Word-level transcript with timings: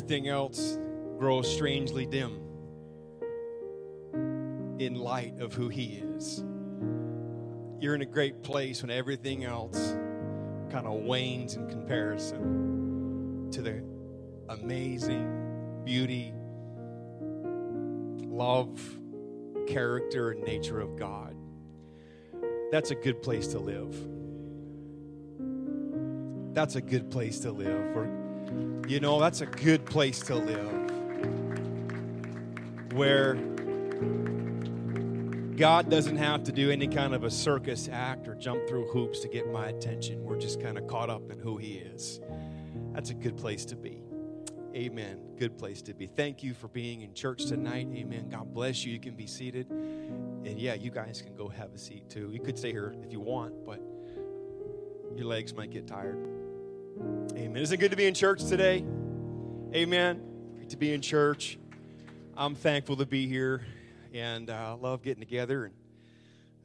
Everything 0.00 0.28
else 0.28 0.78
grows 1.18 1.46
strangely 1.52 2.06
dim 2.06 2.40
in 4.78 4.94
light 4.94 5.38
of 5.40 5.52
who 5.52 5.68
he 5.68 6.02
is. 6.16 6.42
You're 7.78 7.94
in 7.94 8.00
a 8.00 8.06
great 8.06 8.42
place 8.42 8.80
when 8.80 8.90
everything 8.90 9.44
else 9.44 9.94
kind 10.70 10.86
of 10.86 11.02
wanes 11.02 11.56
in 11.56 11.68
comparison 11.68 13.50
to 13.52 13.60
the 13.60 13.84
amazing 14.48 15.82
beauty, 15.84 16.32
love, 18.26 18.80
character, 19.68 20.30
and 20.30 20.42
nature 20.44 20.80
of 20.80 20.96
God. 20.96 21.36
That's 22.72 22.90
a 22.90 22.94
good 22.94 23.20
place 23.22 23.48
to 23.48 23.58
live 23.58 23.94
that's 26.52 26.74
a 26.74 26.80
good 26.80 27.10
place 27.10 27.38
to 27.40 27.52
live. 27.52 27.96
Or, 27.96 28.19
you 28.88 29.00
know, 29.00 29.20
that's 29.20 29.40
a 29.40 29.46
good 29.46 29.84
place 29.84 30.20
to 30.20 30.34
live. 30.34 30.68
Where 32.92 33.34
God 35.56 35.90
doesn't 35.90 36.16
have 36.16 36.44
to 36.44 36.52
do 36.52 36.70
any 36.70 36.88
kind 36.88 37.14
of 37.14 37.22
a 37.22 37.30
circus 37.30 37.88
act 37.92 38.26
or 38.26 38.34
jump 38.34 38.66
through 38.66 38.88
hoops 38.88 39.20
to 39.20 39.28
get 39.28 39.52
my 39.52 39.68
attention. 39.68 40.24
We're 40.24 40.40
just 40.40 40.60
kind 40.60 40.78
of 40.78 40.86
caught 40.86 41.10
up 41.10 41.30
in 41.30 41.38
who 41.38 41.58
He 41.58 41.74
is. 41.74 42.18
That's 42.92 43.10
a 43.10 43.14
good 43.14 43.36
place 43.36 43.64
to 43.66 43.76
be. 43.76 44.02
Amen. 44.74 45.20
Good 45.36 45.58
place 45.58 45.82
to 45.82 45.94
be. 45.94 46.06
Thank 46.06 46.42
you 46.42 46.54
for 46.54 46.68
being 46.68 47.02
in 47.02 47.12
church 47.12 47.44
tonight. 47.44 47.88
Amen. 47.92 48.28
God 48.30 48.54
bless 48.54 48.84
you. 48.84 48.92
You 48.92 49.00
can 49.00 49.14
be 49.14 49.26
seated. 49.26 49.68
And 49.70 50.58
yeah, 50.58 50.74
you 50.74 50.90
guys 50.90 51.20
can 51.20 51.34
go 51.34 51.48
have 51.48 51.74
a 51.74 51.78
seat 51.78 52.08
too. 52.08 52.30
You 52.32 52.40
could 52.40 52.58
stay 52.58 52.72
here 52.72 52.94
if 53.04 53.12
you 53.12 53.20
want, 53.20 53.64
but 53.64 53.80
your 55.14 55.26
legs 55.26 55.54
might 55.54 55.70
get 55.70 55.86
tired. 55.86 56.39
Amen. 57.00 57.56
Isn't 57.56 57.74
it 57.74 57.80
good 57.80 57.90
to 57.90 57.96
be 57.96 58.06
in 58.06 58.14
church 58.14 58.44
today? 58.44 58.84
Amen. 59.74 60.22
Great 60.54 60.70
to 60.70 60.76
be 60.76 60.92
in 60.92 61.00
church. 61.00 61.58
I'm 62.36 62.54
thankful 62.54 62.96
to 62.96 63.06
be 63.06 63.26
here 63.26 63.62
and 64.12 64.50
I 64.50 64.70
uh, 64.70 64.76
love 64.76 65.02
getting 65.02 65.20
together 65.20 65.66
and 65.66 65.74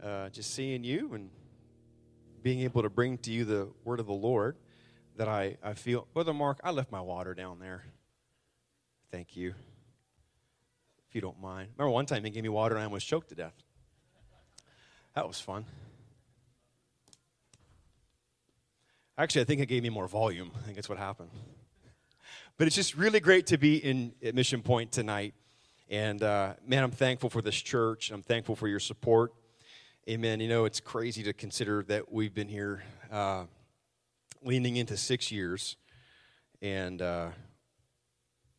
uh, 0.03 0.29
just 0.29 0.53
seeing 0.53 0.83
you 0.83 1.13
and 1.13 1.29
being 2.43 2.61
able 2.61 2.81
to 2.81 2.89
bring 2.89 3.17
to 3.19 3.31
you 3.31 3.45
the 3.45 3.69
word 3.83 3.99
of 3.99 4.07
the 4.07 4.13
Lord 4.13 4.57
that 5.17 5.27
I, 5.27 5.57
I 5.63 5.73
feel. 5.73 6.07
Brother 6.13 6.33
Mark, 6.33 6.59
I 6.63 6.71
left 6.71 6.91
my 6.91 7.01
water 7.01 7.33
down 7.33 7.59
there. 7.59 7.83
Thank 9.11 9.35
you. 9.35 9.53
If 11.07 11.15
you 11.15 11.21
don't 11.21 11.39
mind. 11.39 11.69
Remember 11.77 11.91
one 11.91 12.05
time 12.05 12.23
he 12.23 12.29
gave 12.29 12.43
me 12.43 12.49
water 12.49 12.75
and 12.75 12.81
I 12.81 12.85
almost 12.85 13.07
choked 13.07 13.29
to 13.29 13.35
death. 13.35 13.53
That 15.15 15.27
was 15.27 15.39
fun. 15.39 15.65
Actually, 19.17 19.41
I 19.41 19.45
think 19.45 19.61
it 19.61 19.67
gave 19.67 19.81
me 19.81 19.89
more 19.89 20.09
volume. 20.09 20.51
I 20.57 20.61
think 20.63 20.75
that's 20.75 20.89
what 20.89 20.97
happened. 20.97 21.29
But 22.57 22.67
it's 22.67 22.75
just 22.75 22.97
really 22.97 23.21
great 23.21 23.47
to 23.47 23.57
be 23.57 23.77
in 23.77 24.13
at 24.21 24.35
Mission 24.35 24.61
Point 24.61 24.91
tonight. 24.91 25.33
And 25.89 26.21
uh, 26.21 26.55
man, 26.67 26.83
I'm 26.83 26.91
thankful 26.91 27.29
for 27.29 27.41
this 27.41 27.55
church. 27.55 28.11
I'm 28.11 28.23
thankful 28.23 28.57
for 28.57 28.67
your 28.67 28.81
support. 28.81 29.33
Amen. 30.09 30.41
You 30.41 30.49
know, 30.49 30.65
it's 30.65 30.81
crazy 30.81 31.23
to 31.23 31.31
consider 31.31 31.83
that 31.83 32.11
we've 32.11 32.33
been 32.33 32.49
here 32.49 32.83
uh, 33.09 33.45
leaning 34.43 34.75
into 34.75 34.97
six 34.97 35.31
years 35.31 35.77
and, 36.61 37.01
uh, 37.01 37.29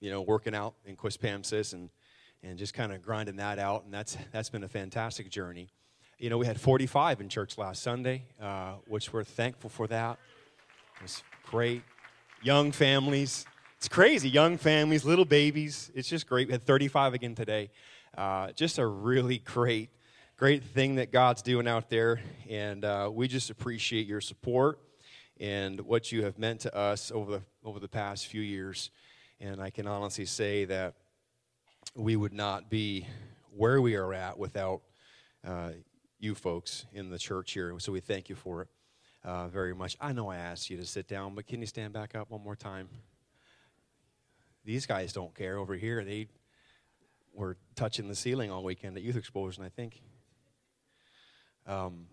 you 0.01 0.11
know, 0.11 0.23
working 0.23 0.55
out 0.55 0.75
in 0.87 0.97
Quispamsis 0.97 1.75
and, 1.75 1.91
and 2.43 2.59
just 2.59 2.73
kind 2.73 2.93
of 2.93 3.03
grinding 3.03 3.37
that 3.37 3.59
out. 3.59 3.85
And 3.85 3.93
that's, 3.93 4.17
that's 4.33 4.49
been 4.49 4.65
a 4.65 4.69
fantastic 4.69 5.29
journey. 5.29 5.69
You 6.19 6.31
know, 6.31 6.39
we 6.39 6.47
had 6.47 6.59
45 6.59 7.21
in 7.21 7.29
church 7.29 7.59
last 7.59 7.83
Sunday, 7.83 8.25
uh, 8.41 8.77
which 8.89 9.13
we're 9.13 9.23
thankful 9.23 9.69
for 9.69 9.87
that. 9.89 10.19
It's 11.03 11.23
great. 11.45 11.83
Young 12.43 12.73
families. 12.73 13.45
It's 13.77 13.89
crazy. 13.89 14.29
Young 14.29 14.57
families, 14.57 15.05
little 15.05 15.25
babies. 15.25 15.91
It's 15.95 16.09
just 16.09 16.27
great. 16.27 16.49
We 16.49 16.53
had 16.53 16.65
35 16.65 17.15
again 17.15 17.35
today. 17.35 17.71
Uh, 18.17 18.53
just 18.53 18.79
a 18.79 18.87
really 18.87 19.39
great, 19.39 19.91
great 20.37 20.65
thing 20.65 20.95
that 20.97 21.13
God's 21.13 21.43
doing 21.43 21.69
out 21.69 21.91
there. 21.91 22.21
And 22.49 22.85
uh, 22.85 23.11
we 23.13 23.29
just 23.29 23.51
appreciate 23.51 24.07
your 24.07 24.23
support 24.23 24.79
and 25.39 25.81
what 25.83 26.11
you 26.13 26.25
have 26.25 26.39
meant 26.39 26.61
to 26.61 26.75
us 26.75 27.13
over 27.13 27.31
the, 27.31 27.43
over 27.63 27.79
the 27.79 27.89
past 27.89 28.27
few 28.27 28.41
years. 28.41 28.91
And 29.39 29.61
I 29.61 29.69
can 29.69 29.87
honestly 29.87 30.25
say 30.25 30.65
that 30.65 30.95
we 31.95 32.17
would 32.17 32.33
not 32.33 32.71
be 32.71 33.07
where 33.55 33.81
we 33.81 33.97
are 33.97 34.15
at 34.15 34.39
without 34.39 34.81
uh, 35.47 35.73
you 36.19 36.35
folks 36.35 36.87
in 36.95 37.11
the 37.11 37.19
church 37.19 37.53
here. 37.53 37.75
So 37.79 37.93
we 37.93 38.01
thank 38.01 38.31
you 38.31 38.35
for 38.35 38.63
it 38.63 38.69
uh, 39.27 39.49
very 39.49 39.75
much. 39.75 39.97
I 40.01 40.13
know 40.13 40.31
I 40.31 40.37
asked 40.37 40.71
you 40.71 40.77
to 40.77 40.87
sit 40.87 41.09
down, 41.09 41.35
but 41.35 41.47
can 41.47 41.61
you 41.61 41.67
stand 41.67 41.93
back 41.93 42.15
up 42.15 42.31
one 42.31 42.43
more 42.43 42.55
time? 42.55 42.89
These 44.65 44.87
guys 44.87 45.13
don't 45.13 45.35
care 45.35 45.59
over 45.59 45.75
here. 45.75 46.05
They 46.05 46.29
were 47.35 47.57
touching 47.75 48.09
the 48.09 48.15
ceiling 48.15 48.51
all 48.51 48.63
weekend 48.63 48.97
at 48.97 49.03
Youth 49.03 49.17
Explosion, 49.17 49.65
I 49.65 49.69
think. 49.69 50.01
Um, 51.67 52.07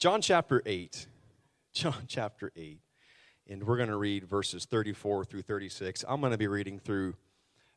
John 0.00 0.20
chapter 0.20 0.60
8. 0.66 1.06
John 1.72 2.04
chapter 2.08 2.50
8. 2.56 2.80
And 3.48 3.64
we're 3.64 3.76
going 3.76 3.88
to 3.88 3.96
read 3.96 4.24
verses 4.24 4.64
34 4.64 5.24
through 5.26 5.42
36. 5.42 6.04
I'm 6.08 6.20
going 6.20 6.32
to 6.32 6.38
be 6.38 6.48
reading 6.48 6.80
through 6.80 7.14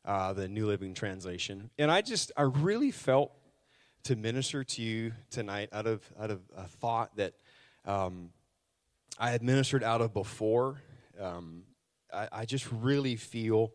uh, 0.04 0.32
the 0.32 0.48
New 0.48 0.66
Living 0.66 0.92
Translation. 0.92 1.70
And 1.78 1.90
I 1.90 2.00
just, 2.00 2.32
I 2.36 2.42
really 2.42 2.90
felt 2.90 3.32
to 4.06 4.14
minister 4.14 4.62
to 4.62 4.82
you 4.82 5.12
tonight 5.30 5.68
out 5.72 5.88
of, 5.88 6.00
out 6.20 6.30
of 6.30 6.40
a 6.56 6.68
thought 6.68 7.16
that 7.16 7.34
um, 7.84 8.30
I 9.18 9.30
had 9.30 9.42
ministered 9.42 9.82
out 9.82 10.00
of 10.00 10.14
before. 10.14 10.80
Um, 11.20 11.64
I, 12.14 12.28
I 12.30 12.44
just 12.44 12.70
really 12.70 13.16
feel 13.16 13.72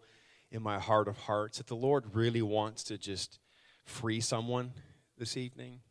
in 0.50 0.64
my 0.64 0.80
heart 0.80 1.10
of 1.10 1.18
hearts 1.18 1.58
that 1.58 1.68
the 1.68 1.76
Lord 1.76 2.16
really 2.16 2.42
wants 2.42 2.86
to 2.86 2.98
just 2.98 3.40
free 3.84 4.22
someone 4.22 4.72
this 5.18 5.36
evening. 5.36 5.82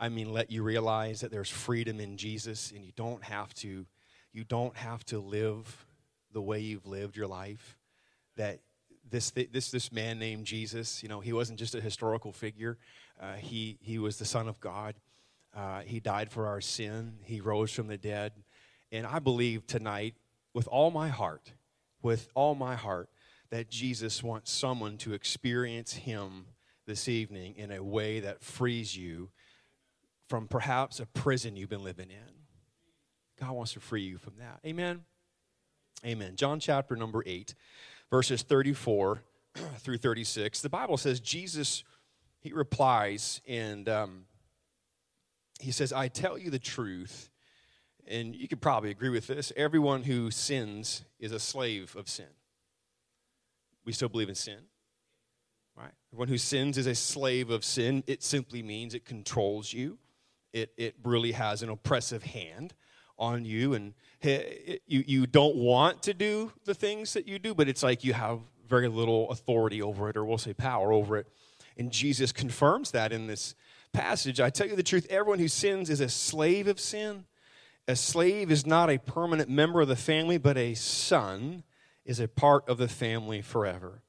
I 0.00 0.08
mean, 0.08 0.32
let 0.32 0.50
you 0.50 0.62
realize 0.62 1.20
that 1.20 1.30
there's 1.30 1.50
freedom 1.50 2.00
in 2.00 2.16
Jesus, 2.16 2.70
and 2.70 2.82
you 2.82 2.92
don't 2.96 3.22
have 3.24 3.52
to, 3.56 3.84
you 4.32 4.44
don't 4.44 4.74
have 4.74 5.04
to 5.06 5.18
live 5.18 5.84
the 6.32 6.40
way 6.40 6.60
you've 6.60 6.86
lived 6.86 7.14
your 7.14 7.26
life. 7.26 7.76
That 8.36 8.60
this 9.10 9.30
this 9.30 9.70
this 9.70 9.92
man 9.92 10.18
named 10.18 10.46
Jesus, 10.46 11.02
you 11.02 11.08
know, 11.08 11.20
he 11.20 11.32
wasn't 11.32 11.58
just 11.58 11.74
a 11.74 11.80
historical 11.80 12.32
figure. 12.32 12.78
Uh, 13.20 13.34
he, 13.34 13.78
he 13.80 13.98
was 13.98 14.18
the 14.18 14.24
Son 14.24 14.48
of 14.48 14.60
God. 14.60 14.94
Uh, 15.56 15.80
he 15.80 16.00
died 16.00 16.30
for 16.30 16.46
our 16.46 16.60
sin. 16.60 17.14
He 17.22 17.40
rose 17.40 17.72
from 17.72 17.88
the 17.88 17.98
dead. 17.98 18.32
And 18.92 19.06
I 19.06 19.18
believe 19.18 19.66
tonight, 19.66 20.14
with 20.54 20.68
all 20.68 20.90
my 20.90 21.08
heart, 21.08 21.52
with 22.02 22.28
all 22.34 22.54
my 22.54 22.74
heart, 22.74 23.08
that 23.50 23.70
Jesus 23.70 24.22
wants 24.22 24.50
someone 24.50 24.98
to 24.98 25.14
experience 25.14 25.94
Him 25.94 26.46
this 26.86 27.08
evening 27.08 27.54
in 27.56 27.70
a 27.70 27.82
way 27.82 28.20
that 28.20 28.42
frees 28.42 28.96
you 28.96 29.30
from 30.28 30.46
perhaps 30.46 31.00
a 31.00 31.06
prison 31.06 31.56
you've 31.56 31.68
been 31.68 31.84
living 31.84 32.10
in. 32.10 32.34
God 33.40 33.52
wants 33.52 33.72
to 33.74 33.80
free 33.80 34.02
you 34.02 34.18
from 34.18 34.34
that. 34.38 34.60
Amen. 34.66 35.02
Amen. 36.04 36.36
John 36.36 36.60
chapter 36.60 36.96
number 36.96 37.22
8, 37.26 37.54
verses 38.10 38.42
34 38.42 39.22
through 39.78 39.98
36. 39.98 40.60
The 40.60 40.68
Bible 40.68 40.96
says 40.96 41.20
Jesus 41.20 41.84
he 42.40 42.52
replies 42.52 43.40
and 43.46 43.88
um, 43.88 44.24
he 45.60 45.70
says, 45.70 45.92
I 45.92 46.08
tell 46.08 46.38
you 46.38 46.50
the 46.50 46.58
truth, 46.58 47.30
and 48.06 48.34
you 48.34 48.48
could 48.48 48.60
probably 48.60 48.90
agree 48.90 49.10
with 49.10 49.26
this 49.26 49.52
everyone 49.56 50.04
who 50.04 50.30
sins 50.30 51.04
is 51.18 51.32
a 51.32 51.38
slave 51.38 51.96
of 51.96 52.08
sin. 52.08 52.26
We 53.84 53.92
still 53.92 54.08
believe 54.08 54.28
in 54.28 54.34
sin, 54.34 54.60
right? 55.76 55.92
Everyone 56.12 56.28
who 56.28 56.38
sins 56.38 56.78
is 56.78 56.86
a 56.86 56.94
slave 56.94 57.50
of 57.50 57.64
sin. 57.64 58.04
It 58.06 58.22
simply 58.22 58.62
means 58.62 58.94
it 58.94 59.04
controls 59.04 59.72
you, 59.72 59.98
it, 60.52 60.72
it 60.76 60.94
really 61.02 61.32
has 61.32 61.62
an 61.62 61.68
oppressive 61.68 62.22
hand 62.22 62.74
on 63.18 63.44
you, 63.44 63.74
and 63.74 63.94
you, 64.22 64.78
you 65.06 65.26
don't 65.26 65.56
want 65.56 66.02
to 66.04 66.14
do 66.14 66.52
the 66.64 66.74
things 66.74 67.14
that 67.14 67.26
you 67.26 67.38
do, 67.38 67.52
but 67.52 67.68
it's 67.68 67.82
like 67.82 68.04
you 68.04 68.12
have 68.12 68.38
very 68.68 68.86
little 68.86 69.28
authority 69.30 69.82
over 69.82 70.08
it, 70.08 70.16
or 70.16 70.24
we'll 70.24 70.38
say 70.38 70.52
power 70.52 70.92
over 70.92 71.16
it. 71.16 71.26
And 71.78 71.90
Jesus 71.92 72.32
confirms 72.32 72.90
that 72.90 73.12
in 73.12 73.26
this 73.26 73.54
passage. 73.92 74.40
I 74.40 74.50
tell 74.50 74.66
you 74.66 74.76
the 74.76 74.82
truth, 74.82 75.06
everyone 75.08 75.38
who 75.38 75.48
sins 75.48 75.90
is 75.90 76.00
a 76.00 76.08
slave 76.08 76.66
of 76.66 76.80
sin. 76.80 77.24
A 77.86 77.96
slave 77.96 78.50
is 78.50 78.66
not 78.66 78.90
a 78.90 78.98
permanent 78.98 79.48
member 79.48 79.80
of 79.80 79.88
the 79.88 79.96
family, 79.96 80.36
but 80.36 80.58
a 80.58 80.74
son 80.74 81.62
is 82.04 82.20
a 82.20 82.28
part 82.28 82.68
of 82.68 82.78
the 82.78 82.88
family 82.88 83.40
forever. 83.40 84.02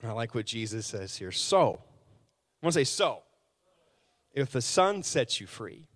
And 0.00 0.10
I 0.10 0.14
like 0.14 0.34
what 0.34 0.46
Jesus 0.46 0.86
says 0.86 1.16
here. 1.16 1.32
So, 1.32 1.80
I 2.62 2.66
want 2.66 2.74
to 2.74 2.80
say, 2.80 2.84
so, 2.84 3.22
if 4.32 4.50
the 4.52 4.62
Son 4.62 5.02
sets 5.02 5.40
you 5.40 5.46
free, 5.46 5.88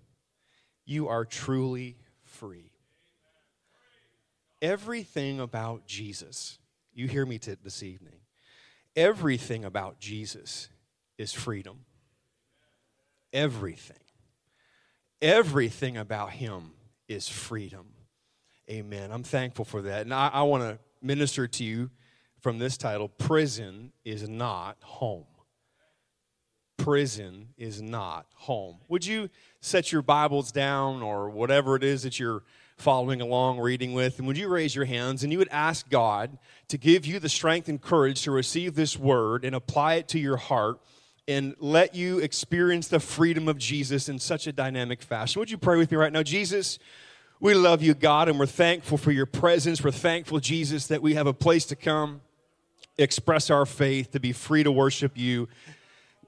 you 0.85 1.09
are 1.09 1.25
truly 1.25 1.97
free. 2.25 2.73
Everything 4.61 5.41
about 5.41 5.87
Jesus, 5.87 6.59
you 6.93 7.07
hear 7.09 7.27
me 7.27 7.39
t- 7.39 7.57
this 7.63 7.83
evening, 7.83 8.21
everything 8.97 9.65
about 9.65 9.99
Jesus 10.01 10.69
is 11.23 11.33
freedom. 11.33 11.85
Everything. 13.33 13.97
Everything 15.23 15.97
about 15.97 16.33
Him 16.33 16.73
is 17.09 17.29
freedom. 17.29 17.87
Amen. 18.69 19.11
I'm 19.13 19.23
thankful 19.23 19.65
for 19.65 19.83
that. 19.83 20.03
And 20.03 20.13
I, 20.13 20.29
I 20.29 20.43
want 20.43 20.63
to 20.65 20.79
minister 21.01 21.47
to 21.47 21.65
you 21.65 21.91
from 22.41 22.59
this 22.59 22.77
title 22.77 23.09
Prison 23.09 23.93
is 24.05 24.29
Not 24.29 24.77
Home. 24.83 25.25
Prison 26.77 27.51
is 27.57 27.81
not 27.81 28.27
home. 28.35 28.79
Would 28.89 29.07
you 29.07 29.31
set 29.61 29.93
your 29.93 30.03
Bibles 30.03 30.51
down 30.51 31.01
or 31.01 31.31
whatever 31.31 31.77
it 31.77 31.85
is 31.85 32.03
that 32.03 32.19
you're 32.19 32.43
following 32.77 33.21
along 33.21 33.61
reading 33.61 33.93
with? 33.93 34.19
And 34.19 34.27
would 34.27 34.37
you 34.37 34.49
raise 34.49 34.75
your 34.75 34.87
hands 34.87 35.23
and 35.23 35.31
you 35.31 35.39
would 35.39 35.49
ask 35.53 35.89
God 35.89 36.37
to 36.67 36.79
give 36.79 37.07
you 37.07 37.21
the 37.21 37.29
strength 37.29 37.69
and 37.69 37.81
courage 37.81 38.23
to 38.23 38.33
receive 38.33 38.75
this 38.75 38.99
word 38.99 39.45
and 39.45 39.55
apply 39.55 39.95
it 39.95 40.09
to 40.09 40.19
your 40.19 40.37
heart 40.37 40.81
and 41.29 41.55
let 41.59 41.95
you 41.95 42.19
experience 42.19 42.89
the 42.89 43.01
freedom 43.01 43.49
of 43.49 43.59
Jesus 43.59 44.09
in 44.09 44.19
such 44.19 44.47
a 44.47 44.53
dynamic 44.53 45.03
fashion? 45.03 45.41
Would 45.41 45.51
you 45.51 45.59
pray 45.59 45.77
with 45.77 45.91
me 45.91 45.97
right 45.97 46.13
now? 46.13 46.23
Jesus, 46.23 46.79
we 47.41 47.55
love 47.55 47.83
you, 47.83 47.95
God, 47.95 48.29
and 48.29 48.39
we're 48.39 48.47
thankful 48.47 48.99
for 48.99 49.11
your 49.11 49.27
presence. 49.27 49.83
We're 49.83 49.91
thankful, 49.91 50.41
Jesus, 50.41 50.87
that 50.89 51.03
we 51.03 51.15
have 51.15 51.27
a 51.27 51.33
place 51.33 51.65
to 51.67 51.77
come, 51.77 52.21
express 52.99 53.51
our 53.51 53.67
faith, 53.67 54.13
to 54.13 54.21
be 54.21 54.33
free 54.33 54.63
to 54.63 54.73
worship 54.73 55.17
you. 55.17 55.49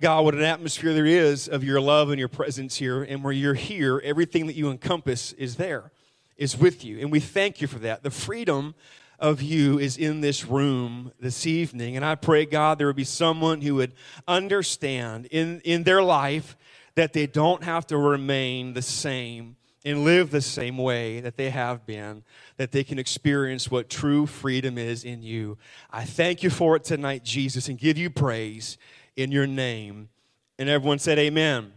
God, 0.01 0.25
what 0.25 0.35
an 0.35 0.43
atmosphere 0.43 0.93
there 0.93 1.07
is 1.07 1.49
of 1.49 1.63
your 1.63 1.81
love 1.81 2.11
and 2.11 2.19
your 2.19 2.29
presence 2.29 2.77
here. 2.77 3.03
And 3.03 3.23
where 3.23 3.33
you're 3.33 3.55
here, 3.55 4.01
everything 4.05 4.47
that 4.49 4.57
you 4.57 4.71
encompass 4.71 5.33
is 5.35 5.57
there, 5.57 5.93
is 6.37 6.57
with 6.57 6.85
you. 6.85 6.99
And 6.99 7.13
we 7.13 7.21
thank 7.21 7.61
you 7.61 7.69
for 7.69 7.79
that. 7.81 8.03
The 8.03 8.11
freedom 8.11 8.75
of 9.19 9.43
you 9.43 9.79
is 9.79 9.97
in 9.97 10.21
this 10.21 10.45
room 10.45 11.13
this 11.21 11.47
evening. 11.47 11.97
And 11.97 12.05
I 12.05 12.15
pray, 12.15 12.45
God, 12.45 12.79
there 12.79 12.87
would 12.87 12.97
be 12.97 13.05
someone 13.05 13.61
who 13.61 13.77
would 13.77 13.95
understand 14.27 15.27
in, 15.27 15.61
in 15.65 15.85
their 15.85 16.03
life 16.03 16.57
that 16.95 17.13
they 17.13 17.27
don't 17.27 17.65
have 17.65 17.87
to 17.89 17.97
remain 17.97 18.75
the 18.75 18.83
same 18.83 19.57
and 19.85 20.05
live 20.05 20.31
the 20.31 20.41
same 20.41 20.79
way 20.79 21.21
that 21.21 21.37
they 21.37 21.51
have 21.51 21.85
been, 21.85 22.23
that 22.57 22.73
they 22.73 22.83
can 22.83 22.99
experience 22.99 23.71
what 23.71 23.91
true 23.91 24.27
freedom 24.27 24.79
is 24.79 25.05
in 25.05 25.23
you. 25.23 25.59
I 25.91 26.05
thank 26.05 26.43
you 26.43 26.51
for 26.51 26.77
it 26.77 26.85
tonight, 26.85 27.23
Jesus, 27.23 27.69
and 27.69 27.79
give 27.79 27.99
you 27.99 28.09
praise 28.09 28.79
in 29.17 29.31
your 29.31 29.47
name. 29.47 30.09
And 30.59 30.69
everyone 30.69 30.99
said, 30.99 31.19
Amen. 31.19 31.73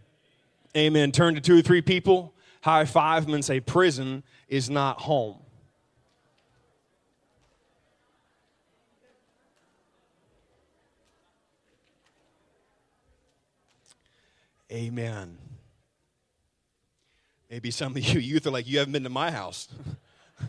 Amen. 0.76 1.12
Turn 1.12 1.34
to 1.34 1.40
two 1.40 1.58
or 1.58 1.62
three 1.62 1.82
people, 1.82 2.34
high 2.62 2.84
five 2.84 3.26
them, 3.26 3.34
and 3.34 3.44
say, 3.44 3.60
Prison 3.60 4.22
is 4.48 4.70
not 4.70 5.00
home. 5.00 5.38
Amen. 14.70 15.38
Maybe 17.50 17.70
some 17.70 17.96
of 17.96 18.04
you 18.04 18.20
youth 18.20 18.46
are 18.46 18.50
like, 18.50 18.68
you 18.68 18.78
haven't 18.78 18.92
been 18.92 19.04
to 19.04 19.08
my 19.08 19.30
house. 19.30 19.68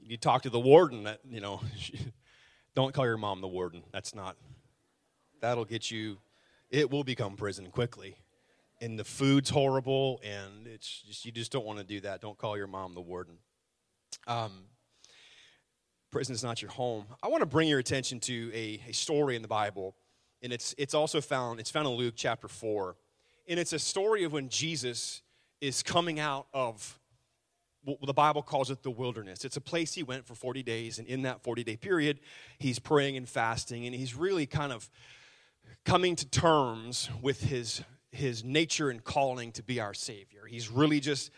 you 0.00 0.08
need 0.08 0.16
to 0.16 0.20
talk 0.20 0.42
to 0.42 0.50
the 0.50 0.60
warden. 0.60 1.04
That 1.04 1.20
you 1.28 1.40
know, 1.40 1.60
don't 2.74 2.94
call 2.94 3.04
your 3.04 3.18
mom 3.18 3.42
the 3.42 3.48
warden. 3.48 3.82
That's 3.92 4.14
not. 4.14 4.36
That'll 5.42 5.66
get 5.66 5.90
you. 5.90 6.18
It 6.70 6.90
will 6.90 7.04
become 7.04 7.36
prison 7.36 7.70
quickly, 7.70 8.16
and 8.80 8.98
the 8.98 9.04
food's 9.04 9.50
horrible, 9.50 10.20
and 10.24 10.66
it's 10.66 11.02
just 11.06 11.26
you 11.26 11.32
just 11.32 11.52
don't 11.52 11.66
want 11.66 11.78
to 11.78 11.84
do 11.84 12.00
that. 12.00 12.22
Don't 12.22 12.38
call 12.38 12.56
your 12.56 12.66
mom 12.66 12.94
the 12.94 13.02
warden. 13.02 13.34
Um, 14.26 14.52
prison 16.10 16.34
is 16.34 16.42
not 16.42 16.62
your 16.62 16.70
home. 16.70 17.04
I 17.22 17.28
want 17.28 17.42
to 17.42 17.46
bring 17.46 17.68
your 17.68 17.78
attention 17.78 18.20
to 18.20 18.50
a, 18.54 18.80
a 18.88 18.92
story 18.92 19.36
in 19.36 19.42
the 19.42 19.48
Bible, 19.48 19.94
and 20.44 20.52
it's 20.52 20.74
it's 20.78 20.94
also 20.94 21.20
found 21.20 21.58
it's 21.58 21.70
found 21.70 21.88
in 21.88 21.94
Luke 21.94 22.14
chapter 22.16 22.46
four, 22.46 22.96
and 23.48 23.58
it's 23.58 23.72
a 23.72 23.78
story 23.78 24.22
of 24.22 24.32
when 24.32 24.48
Jesus 24.48 25.22
is 25.60 25.82
coming 25.82 26.20
out 26.20 26.46
of 26.52 27.00
what 27.84 28.06
the 28.06 28.14
Bible 28.14 28.42
calls 28.42 28.70
it 28.70 28.82
the 28.82 28.90
wilderness. 28.90 29.44
It's 29.44 29.56
a 29.56 29.60
place 29.60 29.94
he 29.94 30.02
went 30.02 30.26
for 30.26 30.34
40 30.34 30.62
days, 30.62 30.98
and 30.98 31.08
in 31.08 31.22
that 31.22 31.42
40 31.42 31.64
day 31.64 31.76
period, 31.76 32.20
he's 32.58 32.78
praying 32.78 33.16
and 33.16 33.28
fasting, 33.28 33.86
and 33.86 33.94
he's 33.94 34.14
really 34.14 34.46
kind 34.46 34.72
of 34.72 34.88
coming 35.84 36.16
to 36.16 36.26
terms 36.26 37.10
with 37.20 37.42
his, 37.42 37.82
his 38.10 38.44
nature 38.44 38.90
and 38.90 39.02
calling 39.02 39.52
to 39.52 39.62
be 39.62 39.80
our 39.80 39.94
Savior. 39.94 40.46
He's 40.46 40.70
really 40.70 41.00
just, 41.00 41.30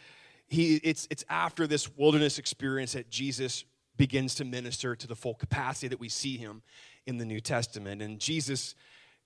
he, 0.47 0.77
it's, 0.77 1.07
it's 1.11 1.25
after 1.29 1.67
this 1.67 1.89
wilderness 1.97 2.39
experience 2.39 2.93
that 2.93 3.11
Jesus 3.11 3.65
begins 3.97 4.35
to 4.37 4.45
minister 4.45 4.95
to 4.95 5.07
the 5.07 5.17
full 5.17 5.35
capacity 5.35 5.89
that 5.89 6.01
we 6.01 6.09
see 6.09 6.37
him 6.37 6.63
in 7.07 7.19
the 7.19 7.25
New 7.25 7.41
Testament. 7.41 8.03
And 8.03 8.21
Jesus 8.21 8.75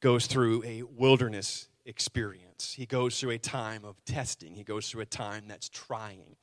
goes 0.00 0.26
through 0.26 0.64
a 0.64 0.82
wilderness 0.82 1.68
experience. 1.84 2.74
He 2.74 2.86
goes 2.86 3.18
through 3.20 3.30
a 3.30 3.38
time 3.38 3.84
of 3.84 4.02
testing, 4.04 4.54
he 4.54 4.64
goes 4.64 4.90
through 4.90 5.02
a 5.02 5.06
time 5.06 5.44
that's 5.46 5.68
trying. 5.68 6.36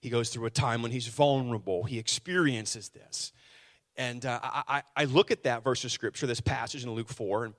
He 0.00 0.10
goes 0.10 0.28
through 0.28 0.44
a 0.44 0.50
time 0.50 0.82
when 0.82 0.90
he's 0.90 1.06
vulnerable. 1.06 1.84
He 1.84 1.98
experiences 1.98 2.90
this. 2.90 3.32
And 3.96 4.26
uh, 4.26 4.38
I, 4.42 4.82
I 4.94 5.04
look 5.04 5.30
at 5.30 5.44
that 5.44 5.64
verse 5.64 5.82
of 5.84 5.92
scripture, 5.92 6.26
this 6.26 6.42
passage 6.42 6.84
in 6.84 6.90
Luke 6.90 7.08
4, 7.08 7.46
and 7.46 7.54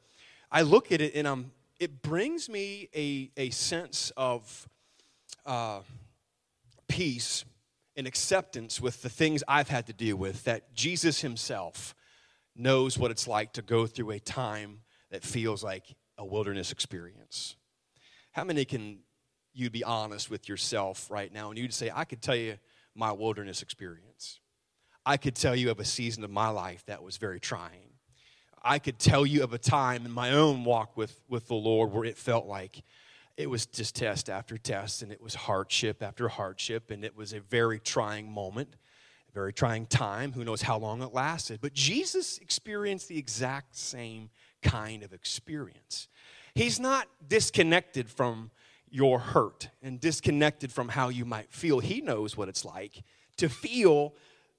I 0.51 0.61
look 0.61 0.91
at 0.91 1.01
it 1.01 1.15
and 1.15 1.25
um, 1.25 1.51
it 1.79 2.03
brings 2.03 2.47
me 2.47 2.89
a, 2.95 3.31
a 3.35 3.49
sense 3.49 4.11
of 4.15 4.69
uh, 5.45 5.79
peace 6.87 7.45
and 7.95 8.05
acceptance 8.05 8.79
with 8.79 9.01
the 9.01 9.09
things 9.09 9.43
I've 9.47 9.69
had 9.69 9.87
to 9.87 9.93
deal 9.93 10.17
with, 10.17 10.43
that 10.43 10.73
Jesus 10.73 11.21
himself 11.21 11.95
knows 12.55 12.97
what 12.97 13.11
it's 13.11 13.27
like 13.27 13.53
to 13.53 13.61
go 13.61 13.87
through 13.87 14.11
a 14.11 14.19
time 14.19 14.81
that 15.15 15.23
feels 15.23 15.63
like 15.63 15.95
a 16.17 16.25
wilderness 16.25 16.73
experience. 16.73 17.55
How 18.33 18.43
many 18.43 18.65
can 18.65 18.99
you 19.53 19.69
be 19.69 19.81
honest 19.81 20.29
with 20.29 20.49
yourself 20.49 21.09
right 21.09 21.31
now 21.31 21.51
and 21.51 21.57
you'd 21.57 21.73
say, 21.73 21.89
I 21.93 22.03
could 22.03 22.21
tell 22.21 22.35
you 22.35 22.57
my 22.95 23.13
wilderness 23.13 23.61
experience? 23.61 24.41
I 25.05 25.15
could 25.15 25.35
tell 25.35 25.55
you 25.55 25.71
of 25.71 25.79
a 25.79 25.85
season 25.85 26.25
of 26.25 26.31
my 26.31 26.49
life 26.49 26.85
that 26.87 27.01
was 27.01 27.15
very 27.15 27.39
trying. 27.39 27.93
I 28.61 28.77
could 28.77 28.99
tell 28.99 29.25
you 29.25 29.41
of 29.41 29.53
a 29.53 29.57
time 29.57 30.05
in 30.05 30.11
my 30.11 30.33
own 30.33 30.65
walk 30.65 30.97
with, 30.97 31.21
with 31.29 31.47
the 31.47 31.55
Lord 31.55 31.93
where 31.93 32.03
it 32.03 32.17
felt 32.17 32.45
like 32.45 32.83
it 33.37 33.49
was 33.49 33.65
just 33.65 33.95
test 33.95 34.29
after 34.29 34.57
test 34.57 35.01
and 35.01 35.13
it 35.13 35.21
was 35.21 35.33
hardship 35.33 36.03
after 36.03 36.27
hardship 36.27 36.91
and 36.91 37.05
it 37.05 37.15
was 37.15 37.31
a 37.31 37.39
very 37.39 37.79
trying 37.79 38.29
moment, 38.29 38.75
a 39.29 39.31
very 39.31 39.53
trying 39.53 39.85
time. 39.85 40.33
Who 40.33 40.43
knows 40.43 40.63
how 40.63 40.77
long 40.77 41.01
it 41.01 41.13
lasted? 41.13 41.61
But 41.61 41.71
Jesus 41.71 42.37
experienced 42.39 43.07
the 43.07 43.17
exact 43.17 43.77
same 43.77 44.29
kind 44.65 45.03
of 45.03 45.13
experience. 45.13 46.07
He's 46.55 46.79
not 46.79 47.07
disconnected 47.27 48.09
from 48.09 48.51
your 48.89 49.19
hurt 49.19 49.69
and 49.81 49.99
disconnected 49.99 50.71
from 50.71 50.89
how 50.89 51.09
you 51.09 51.25
might 51.25 51.51
feel. 51.51 51.79
He 51.79 52.01
knows 52.01 52.35
what 52.35 52.49
it's 52.49 52.65
like 52.65 53.03
to 53.37 53.47
feel 53.49 54.15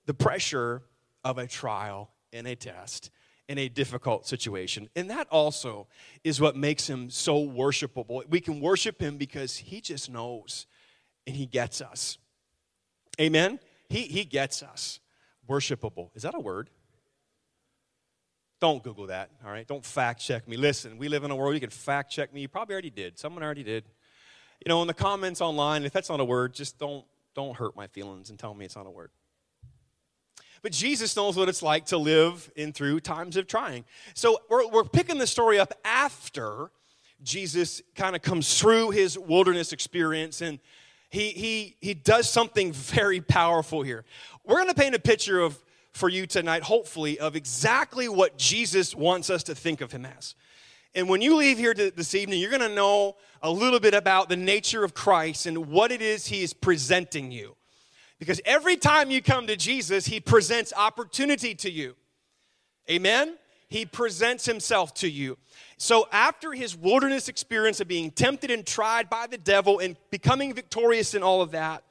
the 0.06 0.14
pressure 0.14 0.82
of 1.24 1.38
a 1.38 1.46
trial 1.46 2.10
and 2.32 2.46
a 2.46 2.54
test 2.54 3.10
in 3.48 3.58
a 3.58 3.68
difficult 3.68 4.26
situation. 4.26 4.88
And 4.96 5.10
that 5.10 5.26
also 5.30 5.86
is 6.24 6.40
what 6.40 6.56
makes 6.56 6.88
him 6.88 7.10
so 7.10 7.46
worshipable. 7.46 8.28
We 8.28 8.40
can 8.40 8.60
worship 8.60 9.00
him 9.00 9.16
because 9.16 9.56
he 9.56 9.80
just 9.80 10.10
knows 10.10 10.66
and 11.26 11.34
he 11.34 11.46
gets 11.46 11.80
us. 11.80 12.18
Amen? 13.20 13.58
He, 13.88 14.02
he 14.02 14.24
gets 14.24 14.62
us. 14.62 15.00
Worshipable. 15.48 16.10
Is 16.14 16.22
that 16.22 16.34
a 16.34 16.40
word? 16.40 16.70
Don't 18.60 18.82
Google 18.82 19.08
that, 19.08 19.30
all 19.44 19.50
right? 19.50 19.66
Don't 19.66 19.84
fact 19.84 20.20
check 20.20 20.48
me. 20.48 20.56
Listen, 20.56 20.96
we 20.96 21.08
live 21.08 21.24
in 21.24 21.30
a 21.30 21.36
world 21.36 21.54
you 21.54 21.60
can 21.60 21.70
fact 21.70 22.10
check 22.10 22.32
me. 22.32 22.40
You 22.40 22.48
probably 22.48 22.72
already 22.72 22.90
did. 22.90 23.18
Someone 23.18 23.42
already 23.42 23.62
did. 23.62 23.84
You 24.64 24.70
know, 24.70 24.80
in 24.80 24.88
the 24.88 24.94
comments 24.94 25.42
online, 25.42 25.84
if 25.84 25.92
that's 25.92 26.08
not 26.08 26.20
a 26.20 26.24
word, 26.24 26.54
just 26.54 26.78
don't 26.78 27.04
don't 27.34 27.54
hurt 27.54 27.76
my 27.76 27.86
feelings 27.86 28.30
and 28.30 28.38
tell 28.38 28.54
me 28.54 28.64
it's 28.64 28.76
not 28.76 28.86
a 28.86 28.90
word. 28.90 29.10
But 30.62 30.72
Jesus 30.72 31.14
knows 31.14 31.36
what 31.36 31.50
it's 31.50 31.62
like 31.62 31.86
to 31.86 31.98
live 31.98 32.50
in 32.56 32.72
through 32.72 33.00
times 33.00 33.36
of 33.36 33.46
trying. 33.46 33.84
So 34.14 34.40
we're, 34.48 34.66
we're 34.68 34.84
picking 34.84 35.18
the 35.18 35.26
story 35.26 35.58
up 35.58 35.74
after 35.84 36.70
Jesus 37.22 37.82
kind 37.94 38.16
of 38.16 38.22
comes 38.22 38.58
through 38.58 38.90
his 38.90 39.18
wilderness 39.18 39.72
experience 39.72 40.40
and 40.40 40.58
he, 41.08 41.28
he, 41.30 41.76
he 41.80 41.94
does 41.94 42.28
something 42.28 42.72
very 42.72 43.20
powerful 43.20 43.82
here. 43.82 44.04
We're 44.44 44.56
going 44.56 44.68
to 44.68 44.74
paint 44.74 44.94
a 44.94 44.98
picture 44.98 45.40
of 45.40 45.62
for 45.96 46.08
you 46.08 46.26
tonight, 46.26 46.62
hopefully, 46.62 47.18
of 47.18 47.34
exactly 47.34 48.08
what 48.08 48.38
Jesus 48.38 48.94
wants 48.94 49.30
us 49.30 49.42
to 49.44 49.54
think 49.54 49.80
of 49.80 49.90
him 49.90 50.04
as. 50.04 50.34
And 50.94 51.08
when 51.08 51.20
you 51.20 51.36
leave 51.36 51.58
here 51.58 51.74
this 51.74 52.14
evening, 52.14 52.40
you're 52.40 52.50
going 52.50 52.62
to 52.62 52.74
know 52.74 53.16
a 53.42 53.50
little 53.50 53.80
bit 53.80 53.94
about 53.94 54.28
the 54.28 54.36
nature 54.36 54.84
of 54.84 54.94
Christ 54.94 55.46
and 55.46 55.68
what 55.68 55.92
it 55.92 56.00
is 56.00 56.26
he 56.26 56.42
is 56.42 56.52
presenting 56.54 57.30
you. 57.30 57.56
Because 58.18 58.40
every 58.46 58.76
time 58.76 59.10
you 59.10 59.20
come 59.20 59.46
to 59.46 59.56
Jesus, 59.56 60.06
he 60.06 60.20
presents 60.20 60.72
opportunity 60.74 61.54
to 61.56 61.70
you. 61.70 61.96
Amen? 62.90 63.36
He 63.68 63.84
presents 63.84 64.46
himself 64.46 64.94
to 64.94 65.08
you. 65.08 65.36
So, 65.76 66.08
after 66.12 66.52
his 66.52 66.76
wilderness 66.76 67.28
experience 67.28 67.80
of 67.80 67.88
being 67.88 68.10
tempted 68.10 68.50
and 68.50 68.64
tried 68.64 69.10
by 69.10 69.26
the 69.26 69.36
devil 69.36 69.80
and 69.80 69.96
becoming 70.10 70.54
victorious 70.54 71.14
in 71.14 71.22
all 71.22 71.42
of 71.42 71.50
that, 71.50 71.82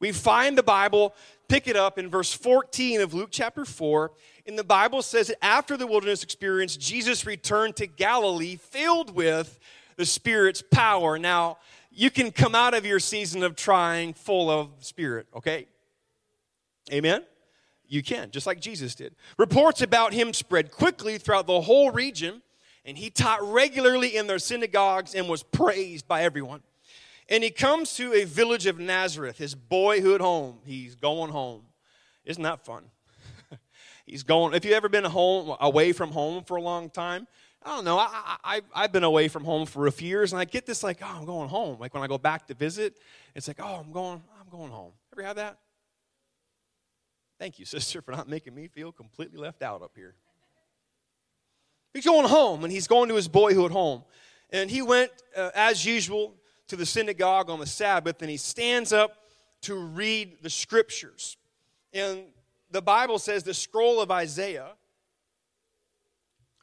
we 0.00 0.12
find 0.12 0.58
the 0.58 0.62
Bible, 0.62 1.14
pick 1.50 1.66
it 1.66 1.76
up 1.76 1.98
in 1.98 2.08
verse 2.08 2.32
14 2.32 3.00
of 3.00 3.12
Luke 3.12 3.30
chapter 3.32 3.64
4. 3.64 4.12
And 4.46 4.56
the 4.56 4.64
Bible 4.64 5.02
says 5.02 5.26
that 5.26 5.44
after 5.44 5.76
the 5.76 5.86
wilderness 5.86 6.22
experience, 6.22 6.76
Jesus 6.76 7.26
returned 7.26 7.74
to 7.76 7.88
Galilee 7.88 8.56
filled 8.56 9.14
with 9.14 9.58
the 9.96 10.06
Spirit's 10.06 10.62
power. 10.62 11.18
Now, 11.18 11.58
you 11.90 12.08
can 12.08 12.30
come 12.30 12.54
out 12.54 12.72
of 12.72 12.86
your 12.86 13.00
season 13.00 13.42
of 13.42 13.56
trying 13.56 14.14
full 14.14 14.48
of 14.48 14.68
Spirit, 14.78 15.26
okay? 15.34 15.66
Amen? 16.92 17.24
You 17.88 18.04
can, 18.04 18.30
just 18.30 18.46
like 18.46 18.60
Jesus 18.60 18.94
did. 18.94 19.16
Reports 19.36 19.82
about 19.82 20.12
him 20.12 20.32
spread 20.32 20.70
quickly 20.70 21.18
throughout 21.18 21.48
the 21.48 21.60
whole 21.62 21.90
region 21.90 22.42
and 22.84 22.96
he 22.96 23.10
taught 23.10 23.42
regularly 23.42 24.16
in 24.16 24.28
their 24.28 24.38
synagogues 24.38 25.16
and 25.16 25.28
was 25.28 25.42
praised 25.42 26.06
by 26.06 26.22
everyone. 26.22 26.62
And 27.30 27.44
he 27.44 27.50
comes 27.50 27.94
to 27.94 28.12
a 28.12 28.24
village 28.24 28.66
of 28.66 28.80
Nazareth, 28.80 29.38
his 29.38 29.54
boyhood 29.54 30.20
home. 30.20 30.58
He's 30.64 30.96
going 30.96 31.30
home. 31.30 31.62
Isn't 32.24 32.42
that 32.42 32.64
fun? 32.64 32.84
He's 34.04 34.24
going. 34.24 34.52
If 34.52 34.64
you've 34.64 34.74
ever 34.74 34.88
been 34.88 35.04
home 35.04 35.56
away 35.60 35.92
from 35.92 36.10
home 36.10 36.42
for 36.42 36.56
a 36.56 36.62
long 36.62 36.90
time, 36.90 37.28
I 37.62 37.76
don't 37.76 37.84
know. 37.84 37.98
I, 37.98 38.36
I, 38.42 38.60
I've 38.74 38.92
been 38.92 39.04
away 39.04 39.28
from 39.28 39.44
home 39.44 39.64
for 39.66 39.86
a 39.86 39.92
few 39.92 40.08
years, 40.08 40.32
and 40.32 40.40
I 40.40 40.44
get 40.44 40.66
this 40.66 40.82
like, 40.82 40.98
oh, 41.02 41.06
I'm 41.06 41.24
going 41.24 41.48
home. 41.48 41.78
Like 41.78 41.94
when 41.94 42.02
I 42.02 42.08
go 42.08 42.18
back 42.18 42.48
to 42.48 42.54
visit, 42.54 42.98
it's 43.34 43.46
like, 43.46 43.60
oh, 43.60 43.82
I'm 43.84 43.92
going, 43.92 44.22
I'm 44.40 44.48
going 44.50 44.72
home. 44.72 44.92
Ever 45.12 45.22
had 45.22 45.36
that? 45.36 45.58
Thank 47.38 47.58
you, 47.58 47.64
sister, 47.66 48.02
for 48.02 48.10
not 48.10 48.28
making 48.28 48.54
me 48.54 48.66
feel 48.66 48.90
completely 48.90 49.38
left 49.38 49.62
out 49.62 49.82
up 49.82 49.92
here. 49.94 50.14
He's 51.94 52.04
going 52.04 52.28
home, 52.28 52.64
and 52.64 52.72
he's 52.72 52.88
going 52.88 53.08
to 53.08 53.14
his 53.14 53.28
boyhood 53.28 53.70
home. 53.70 54.04
And 54.50 54.70
he 54.70 54.82
went, 54.82 55.10
uh, 55.36 55.50
as 55.54 55.84
usual, 55.84 56.34
to 56.70 56.76
the 56.76 56.86
synagogue 56.86 57.50
on 57.50 57.60
the 57.60 57.66
Sabbath, 57.66 58.22
and 58.22 58.30
he 58.30 58.36
stands 58.36 58.92
up 58.92 59.16
to 59.62 59.74
read 59.74 60.38
the 60.42 60.50
scriptures. 60.50 61.36
And 61.92 62.20
the 62.70 62.80
Bible 62.80 63.18
says 63.18 63.42
the 63.42 63.54
scroll 63.54 64.00
of 64.00 64.10
Isaiah, 64.10 64.72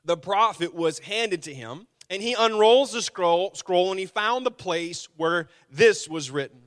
the 0.04 0.18
prophet, 0.18 0.74
was 0.74 1.00
handed 1.00 1.44
to 1.44 1.54
him, 1.54 1.88
and 2.10 2.22
he 2.22 2.36
unrolls 2.38 2.94
the 2.94 3.02
scroll, 3.02 3.54
scroll 3.54 3.92
and 3.92 4.00
he 4.00 4.06
found 4.06 4.46
the 4.46 4.52
place 4.52 5.08
where 5.18 5.50
this 5.70 6.08
was 6.08 6.32
written. 6.32 6.62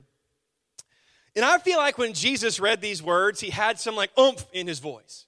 And 1.35 1.43
I 1.43 1.57
feel 1.57 1.77
like 1.77 1.97
when 1.97 2.13
Jesus 2.13 2.59
read 2.59 2.81
these 2.81 3.01
words, 3.01 3.39
he 3.39 3.49
had 3.49 3.79
some 3.79 3.95
like 3.95 4.11
oomph 4.19 4.45
in 4.53 4.67
his 4.67 4.79
voice 4.79 5.25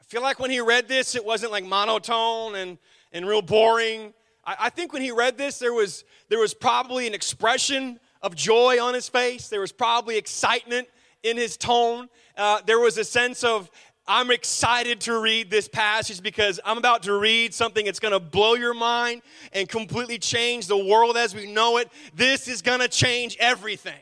I 0.00 0.04
feel 0.04 0.22
like 0.22 0.40
when 0.40 0.50
he 0.50 0.60
read 0.60 0.88
this, 0.88 1.14
it 1.14 1.24
wasn't 1.24 1.52
like 1.52 1.64
monotone 1.64 2.54
and, 2.54 2.78
and 3.12 3.28
real 3.28 3.42
boring. 3.42 4.14
I, 4.48 4.56
I 4.60 4.70
think 4.70 4.94
when 4.94 5.02
he 5.02 5.10
read 5.10 5.36
this, 5.36 5.58
there 5.58 5.74
was, 5.74 6.04
there 6.30 6.38
was 6.38 6.54
probably 6.54 7.06
an 7.06 7.12
expression 7.12 8.00
of 8.22 8.34
joy 8.34 8.82
on 8.82 8.94
his 8.94 9.08
face, 9.08 9.48
there 9.48 9.60
was 9.60 9.72
probably 9.72 10.16
excitement 10.16 10.88
in 11.22 11.36
his 11.36 11.56
tone. 11.56 12.08
Uh, 12.36 12.60
there 12.66 12.78
was 12.78 12.96
a 12.96 13.04
sense 13.04 13.44
of, 13.44 13.70
I'm 14.06 14.30
excited 14.30 15.02
to 15.02 15.20
read 15.20 15.50
this 15.50 15.68
passage 15.68 16.22
because 16.22 16.58
I'm 16.64 16.78
about 16.78 17.02
to 17.02 17.12
read 17.18 17.52
something 17.52 17.84
that's 17.84 18.00
going 18.00 18.12
to 18.12 18.20
blow 18.20 18.54
your 18.54 18.72
mind 18.72 19.22
and 19.52 19.68
completely 19.68 20.18
change 20.18 20.66
the 20.66 20.78
world 20.78 21.16
as 21.16 21.34
we 21.34 21.52
know 21.52 21.76
it. 21.76 21.90
This 22.14 22.48
is 22.48 22.62
going 22.62 22.80
to 22.80 22.88
change 22.88 23.36
everything. 23.38 24.00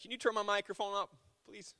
Can 0.00 0.10
you 0.10 0.16
turn 0.16 0.34
my 0.34 0.42
microphone 0.42 0.94
up, 0.94 1.10
please? 1.46 1.74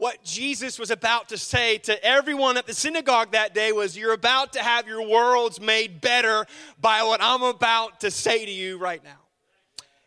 What 0.00 0.24
Jesus 0.24 0.78
was 0.78 0.90
about 0.90 1.28
to 1.28 1.36
say 1.36 1.76
to 1.76 2.02
everyone 2.02 2.56
at 2.56 2.66
the 2.66 2.72
synagogue 2.72 3.32
that 3.32 3.54
day 3.54 3.70
was, 3.70 3.98
You're 3.98 4.14
about 4.14 4.54
to 4.54 4.62
have 4.62 4.86
your 4.86 5.06
worlds 5.06 5.60
made 5.60 6.00
better 6.00 6.46
by 6.80 7.02
what 7.02 7.20
I'm 7.22 7.42
about 7.42 8.00
to 8.00 8.10
say 8.10 8.46
to 8.46 8.50
you 8.50 8.78
right 8.78 9.04
now. 9.04 9.18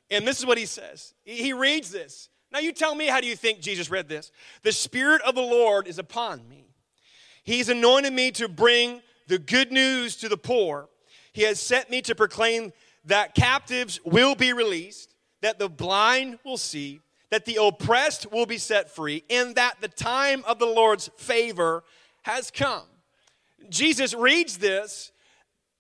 And 0.10 0.28
this 0.28 0.40
is 0.40 0.48
what 0.48 0.58
he 0.58 0.66
says. 0.66 1.14
He 1.24 1.54
reads 1.54 1.92
this. 1.92 2.30
Now, 2.52 2.58
you 2.58 2.72
tell 2.72 2.96
me, 2.96 3.06
how 3.06 3.22
do 3.22 3.28
you 3.28 3.36
think 3.36 3.62
Jesus 3.62 3.92
read 3.92 4.10
this? 4.10 4.32
The 4.64 4.72
Spirit 4.72 5.22
of 5.22 5.36
the 5.36 5.42
Lord 5.42 5.88
is 5.88 6.00
upon 6.00 6.48
me. 6.50 6.66
He's 7.44 7.70
anointed 7.70 8.14
me 8.14 8.32
to 8.32 8.48
bring 8.48 9.02
the 9.28 9.38
good 9.38 9.72
news 9.72 10.16
to 10.18 10.30
the 10.30 10.38
poor. 10.38 10.90
He 11.34 11.44
has 11.44 11.60
sent 11.60 11.92
me 11.92 12.02
to 12.04 12.16
proclaim 12.16 12.74
that 13.06 13.36
captives 13.36 14.00
will 14.04 14.34
be 14.34 14.54
released, 14.54 15.14
that 15.42 15.60
the 15.60 15.70
blind 15.70 16.40
will 16.44 16.58
see 16.58 17.00
that 17.34 17.46
the 17.46 17.58
oppressed 17.60 18.32
will 18.32 18.46
be 18.46 18.60
set 18.60 18.92
free, 18.92 19.24
and 19.28 19.56
that 19.56 19.82
the 19.82 19.88
time 19.88 20.44
of 20.46 20.60
the 20.60 20.68
Lord's 20.68 21.10
favor 21.18 21.84
has 22.22 22.52
come. 22.52 22.84
Jesus 23.70 24.14
reads 24.14 24.60
this 24.60 25.12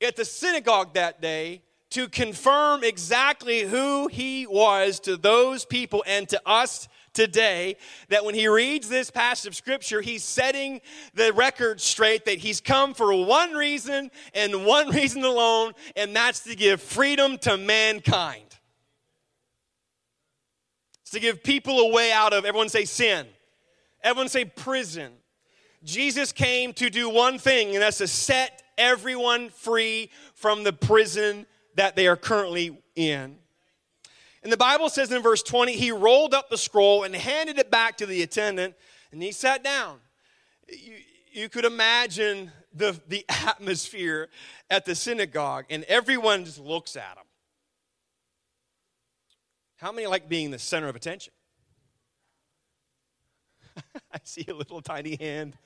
at 0.01 0.15
the 0.15 0.25
synagogue 0.25 0.95
that 0.95 1.21
day 1.21 1.61
to 1.91 2.09
confirm 2.09 2.83
exactly 2.83 3.59
who 3.59 4.07
he 4.07 4.47
was 4.47 4.99
to 5.01 5.15
those 5.15 5.63
people 5.63 6.03
and 6.07 6.27
to 6.29 6.41
us 6.43 6.87
today 7.13 7.75
that 8.09 8.25
when 8.25 8.33
he 8.33 8.47
reads 8.47 8.89
this 8.89 9.11
passage 9.11 9.49
of 9.49 9.55
scripture, 9.55 10.01
he's 10.01 10.23
setting 10.23 10.81
the 11.13 11.31
record 11.33 11.79
straight 11.79 12.25
that 12.25 12.39
he's 12.39 12.61
come 12.61 12.95
for 12.95 13.13
one 13.13 13.53
reason 13.53 14.09
and 14.33 14.65
one 14.65 14.89
reason 14.95 15.23
alone, 15.23 15.73
and 15.95 16.15
that's 16.15 16.39
to 16.45 16.55
give 16.55 16.81
freedom 16.81 17.37
to 17.37 17.57
mankind 17.57 18.52
to 21.13 21.19
give 21.19 21.43
people 21.43 21.79
a 21.79 21.91
way 21.91 22.11
out 22.11 22.33
of, 22.33 22.45
everyone 22.45 22.69
say 22.69 22.85
sin. 22.85 23.25
Everyone 24.03 24.29
say 24.29 24.45
prison. 24.45 25.13
Jesus 25.83 26.31
came 26.31 26.73
to 26.73 26.89
do 26.89 27.09
one 27.09 27.37
thing, 27.37 27.73
and 27.73 27.81
that's 27.81 27.99
to 27.99 28.07
set 28.07 28.63
everyone 28.77 29.49
free 29.49 30.09
from 30.35 30.63
the 30.63 30.73
prison 30.73 31.45
that 31.75 31.95
they 31.95 32.07
are 32.07 32.15
currently 32.15 32.77
in. 32.95 33.37
And 34.43 34.51
the 34.51 34.57
Bible 34.57 34.89
says 34.89 35.11
in 35.11 35.21
verse 35.21 35.41
20, 35.41 35.73
he 35.73 35.91
rolled 35.91 36.33
up 36.33 36.49
the 36.49 36.57
scroll 36.57 37.03
and 37.03 37.15
handed 37.15 37.57
it 37.59 37.71
back 37.71 37.97
to 37.97 38.05
the 38.05 38.21
attendant, 38.21 38.75
and 39.11 39.21
he 39.21 39.31
sat 39.31 39.63
down. 39.63 39.99
You, 40.67 40.95
you 41.31 41.49
could 41.49 41.65
imagine 41.65 42.51
the, 42.73 42.99
the 43.07 43.25
atmosphere 43.29 44.29
at 44.69 44.85
the 44.85 44.95
synagogue, 44.95 45.65
and 45.69 45.83
everyone 45.85 46.45
just 46.45 46.59
looks 46.59 46.95
at 46.95 47.17
him. 47.17 47.25
How 49.83 49.91
many 49.91 50.07
like 50.07 50.29
being 50.29 50.49
the 50.49 50.59
center 50.59 50.87
of 50.87 50.95
attention? 50.95 51.33
I 54.13 54.19
see 54.23 54.45
a 54.47 54.53
little 54.53 54.81
tiny 54.81 55.17
hand. 55.19 55.57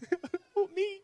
oh, 0.56 0.68
me. 0.76 1.00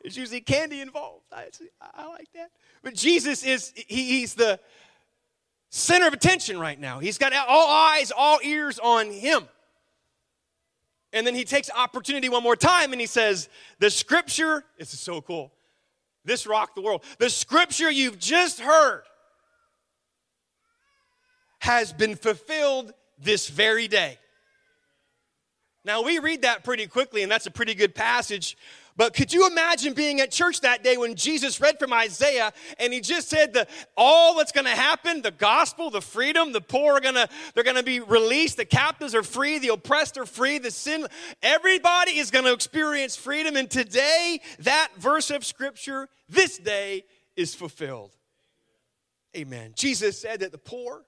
There's 0.00 0.16
usually 0.16 0.40
candy 0.40 0.82
involved. 0.82 1.24
I, 1.32 1.46
I 1.80 2.06
like 2.06 2.28
that. 2.36 2.52
But 2.84 2.94
Jesus 2.94 3.42
is, 3.42 3.72
he, 3.74 4.20
he's 4.20 4.34
the 4.34 4.60
center 5.70 6.06
of 6.06 6.12
attention 6.12 6.60
right 6.60 6.78
now. 6.78 7.00
He's 7.00 7.18
got 7.18 7.32
all 7.32 7.68
eyes, 7.68 8.12
all 8.16 8.38
ears 8.44 8.78
on 8.78 9.10
him. 9.10 9.48
And 11.12 11.26
then 11.26 11.34
he 11.34 11.42
takes 11.42 11.70
opportunity 11.76 12.28
one 12.28 12.44
more 12.44 12.54
time 12.54 12.92
and 12.92 13.00
he 13.00 13.08
says, 13.08 13.48
The 13.80 13.90
scripture, 13.90 14.62
this 14.78 14.94
is 14.94 15.00
so 15.00 15.20
cool. 15.20 15.52
This 16.24 16.46
rocked 16.46 16.76
the 16.76 16.82
world. 16.82 17.02
The 17.18 17.30
scripture 17.30 17.90
you've 17.90 18.20
just 18.20 18.60
heard 18.60 19.02
has 21.60 21.92
been 21.92 22.16
fulfilled 22.16 22.92
this 23.18 23.48
very 23.48 23.88
day. 23.88 24.18
Now, 25.84 26.02
we 26.02 26.18
read 26.18 26.42
that 26.42 26.64
pretty 26.64 26.86
quickly, 26.86 27.22
and 27.22 27.32
that's 27.32 27.46
a 27.46 27.50
pretty 27.50 27.74
good 27.74 27.94
passage. 27.94 28.56
But 28.96 29.14
could 29.14 29.32
you 29.32 29.46
imagine 29.46 29.94
being 29.94 30.20
at 30.20 30.30
church 30.30 30.60
that 30.60 30.84
day 30.84 30.98
when 30.98 31.14
Jesus 31.14 31.58
read 31.58 31.78
from 31.78 31.92
Isaiah 31.92 32.52
and 32.78 32.92
he 32.92 33.00
just 33.00 33.30
said 33.30 33.54
that 33.54 33.70
all 33.96 34.36
that's 34.36 34.52
going 34.52 34.66
to 34.66 34.72
happen, 34.72 35.22
the 35.22 35.30
gospel, 35.30 35.88
the 35.88 36.02
freedom, 36.02 36.52
the 36.52 36.60
poor 36.60 36.96
are 36.96 37.00
going 37.00 37.14
to 37.14 37.26
they're 37.54 37.64
going 37.64 37.76
to 37.76 37.82
be 37.82 38.00
released, 38.00 38.58
the 38.58 38.66
captives 38.66 39.14
are 39.14 39.22
free, 39.22 39.58
the 39.58 39.68
oppressed 39.68 40.18
are 40.18 40.26
free, 40.26 40.58
the 40.58 40.70
sin 40.70 41.06
everybody 41.42 42.18
is 42.18 42.30
going 42.30 42.44
to 42.44 42.52
experience 42.52 43.16
freedom 43.16 43.56
and 43.56 43.70
today 43.70 44.40
that 44.58 44.88
verse 44.98 45.30
of 45.30 45.46
scripture 45.46 46.08
this 46.28 46.58
day 46.58 47.04
is 47.36 47.54
fulfilled. 47.54 48.14
Amen. 49.34 49.72
Jesus 49.76 50.20
said 50.20 50.40
that 50.40 50.52
the 50.52 50.58
poor 50.58 51.04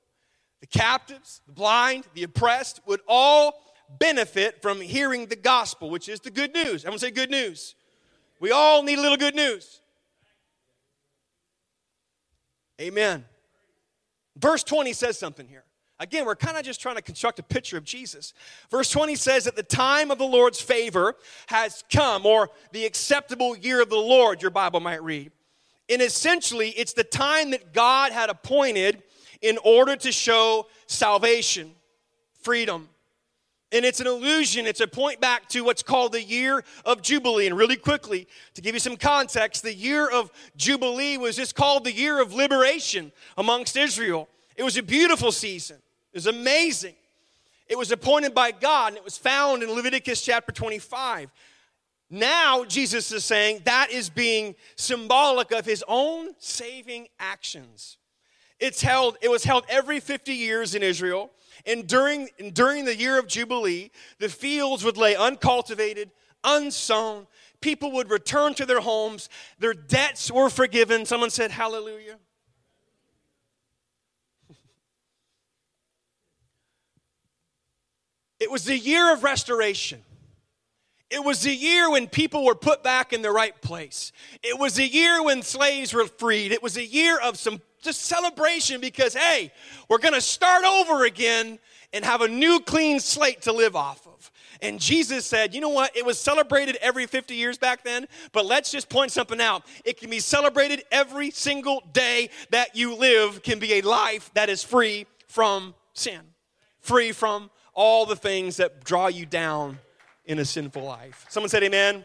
the 0.63 0.67
captives, 0.69 1.43
the 1.47 1.53
blind, 1.53 2.05
the 2.15 2.23
oppressed 2.23 2.81
would 2.87 3.01
all 3.09 3.61
benefit 3.99 4.63
from 4.63 4.81
hearing 4.81 5.27
the 5.27 5.37
gospel, 5.37 5.91
which 5.91 6.09
is 6.09 6.21
the 6.21 6.31
good 6.31 6.55
news. 6.55 6.85
Everyone 6.85 7.01
say 7.01 7.11
good 7.11 7.31
news. 7.31 7.75
We 8.39 8.53
all 8.53 8.85
need 8.85 8.99
a 8.99 9.03
little 9.03 9.19
good 9.19 9.35
news. 9.35 9.81
Amen. 12.81 13.25
Verse 14.37 14.63
20 14.63 14.93
says 14.93 15.19
something 15.19 15.49
here. 15.49 15.65
Again, 15.99 16.27
we're 16.27 16.37
kind 16.37 16.57
of 16.57 16.65
just 16.65 16.81
trying 16.81 16.97
to 16.97 17.03
construct 17.03 17.41
a 17.41 17.43
picture 17.43 17.77
of 17.77 17.83
Jesus. 17.83 18.33
Verse 18.71 18.89
20 18.89 19.17
says 19.17 19.45
that 19.45 19.57
the 19.57 19.63
time 19.65 20.13
of 20.13 20.19
the 20.19 20.25
Lord's 20.25 20.61
favor 20.61 21.17
has 21.49 21.83
come, 21.93 22.25
or 22.25 22.51
the 22.71 22.85
acceptable 22.85 23.57
year 23.57 23.83
of 23.83 23.91
the 23.91 23.97
Lord, 23.97 24.43
your 24.43 24.53
Bible 24.53 24.79
might 24.79 25.03
read. 25.03 25.33
And 25.89 26.01
essentially, 26.01 26.71
it's 26.71 26.93
the 26.93 27.05
time 27.05 27.51
that 27.51 27.73
God 27.73 28.13
had 28.13 28.31
appointed 28.31 29.03
in 29.43 29.59
order 29.65 29.97
to 29.97 30.13
show 30.13 30.67
salvation, 30.87 31.73
freedom. 32.41 32.89
And 33.73 33.85
it's 33.85 34.01
an 34.01 34.07
illusion. 34.07 34.67
It's 34.67 34.81
a 34.81 34.87
point 34.87 35.21
back 35.21 35.49
to 35.51 35.63
what's 35.63 35.83
called 35.83 36.13
the 36.13 36.23
year 36.23 36.63
of 36.85 37.03
Jubilee. 37.03 37.47
And 37.47 37.57
really 37.57 37.77
quickly, 37.77 38.29
to 38.55 38.61
give 38.61 38.75
you 38.75 38.81
some 38.81 38.97
context, 38.97 39.63
the 39.63 39.75
year 39.75 40.09
of 40.09 40.31
Jubilee 40.57 41.17
was 41.17 41.37
just 41.37 41.55
called 41.55 41.85
the 41.85 41.93
year 41.93 42.21
of 42.21 42.35
liberation 42.35 43.13
amongst 43.37 43.77
Israel. 43.77 44.29
It 44.57 44.63
was 44.63 44.77
a 44.77 44.83
beautiful 44.83 45.33
season, 45.33 45.77
it 46.13 46.17
was 46.17 46.27
amazing. 46.27 46.95
It 47.69 47.79
was 47.79 47.91
appointed 47.91 48.35
by 48.35 48.51
God, 48.51 48.89
and 48.89 48.97
it 48.99 49.05
was 49.05 49.17
found 49.17 49.63
in 49.63 49.71
Leviticus 49.71 50.21
chapter 50.21 50.53
25. 50.53 51.31
Now, 52.11 52.67
Jesus 52.67 53.11
is 53.13 53.25
saying 53.25 53.63
that 53.65 53.91
is 53.91 54.11
being 54.11 54.55
symbolic 54.77 55.53
of 55.53 55.65
his 55.65 55.83
own 55.89 56.35
saving 56.39 57.09
actions. 57.19 57.97
It's 58.63 58.81
held, 58.81 59.19
it 59.21 59.29
was 59.29 59.43
held 59.43 59.65
every 59.69 59.99
50 59.99 60.33
years 60.33 60.77
in 60.77 60.85
Israel. 60.85 61.33
And 61.67 61.85
during, 61.89 62.29
during 62.53 62.85
the 62.85 62.95
year 62.95 63.19
of 63.19 63.27
Jubilee, 63.27 63.91
the 64.21 64.29
fields 64.29 64.85
would 64.85 64.97
lay 64.97 65.17
uncultivated, 65.17 66.13
unsown. 66.45 67.27
People 67.61 67.91
would 67.91 68.09
return 68.09 68.55
to 68.55 68.65
their 68.65 68.79
homes. 68.79 69.29
Their 69.59 69.75
debts 69.75 70.31
were 70.31 70.49
forgiven. 70.49 71.05
Someone 71.07 71.31
said, 71.31 71.51
Hallelujah. 71.51 72.21
it 78.39 78.49
was 78.49 78.65
the 78.65 78.79
year 78.79 79.13
of 79.13 79.25
restoration. 79.25 80.05
It 81.13 81.23
was 81.23 81.45
a 81.45 81.55
year 81.55 81.91
when 81.91 82.07
people 82.07 82.43
were 82.43 82.55
put 82.55 82.83
back 82.83 83.13
in 83.13 83.21
the 83.21 83.31
right 83.31 83.61
place. 83.61 84.13
It 84.43 84.59
was 84.59 84.79
a 84.79 84.87
year 84.87 85.23
when 85.23 85.43
slaves 85.43 85.93
were 85.93 86.07
freed. 86.07 86.53
It 86.53 86.63
was 86.63 86.79
a 86.79 86.85
year 86.85 87.21
of 87.21 87.37
some 87.37 87.61
just 87.83 88.01
celebration 88.01 88.81
because, 88.81 89.13
hey, 89.13 89.53
we're 89.91 89.99
going 89.99 90.15
to 90.15 90.23
start 90.23 90.65
over 90.65 91.05
again 91.05 91.59
and 91.93 92.03
have 92.03 92.23
a 92.23 92.29
new 92.29 92.61
clean 92.61 92.99
slate 92.99 93.43
to 93.43 93.53
live 93.53 93.77
off 93.77 94.07
of. 94.07 94.31
And 94.63 94.81
Jesus 94.81 95.27
said, 95.27 95.55
you 95.55 95.61
know 95.61 95.69
what? 95.69 95.95
It 95.95 96.07
was 96.07 96.19
celebrated 96.19 96.79
every 96.81 97.05
50 97.05 97.35
years 97.35 97.59
back 97.59 97.85
then, 97.85 98.07
but 98.33 98.47
let's 98.47 98.73
just 98.73 98.89
point 98.89 99.13
something 99.13 99.41
out. 99.41 99.65
It 99.85 99.99
can 99.99 100.09
be 100.09 100.19
celebrated 100.19 100.83
every 100.91 101.31
single 101.31 101.83
day 101.93 102.31
that 102.53 102.75
you 102.75 102.95
live, 102.95 103.43
can 103.43 103.59
be 103.59 103.75
a 103.75 103.83
life 103.83 104.31
that 104.33 104.49
is 104.49 104.65
free 104.65 105.05
from 105.27 105.75
sin, 105.93 106.21
free 106.81 107.13
from 107.13 107.51
all 107.75 108.07
the 108.07 108.17
things 108.17 108.57
that 108.57 108.83
draw 108.83 109.09
you 109.09 109.27
down 109.27 109.79
in 110.25 110.39
a 110.39 110.45
sinful 110.45 110.83
life. 110.83 111.27
Someone 111.29 111.51
said, 111.51 111.63
Amen. 111.63 112.05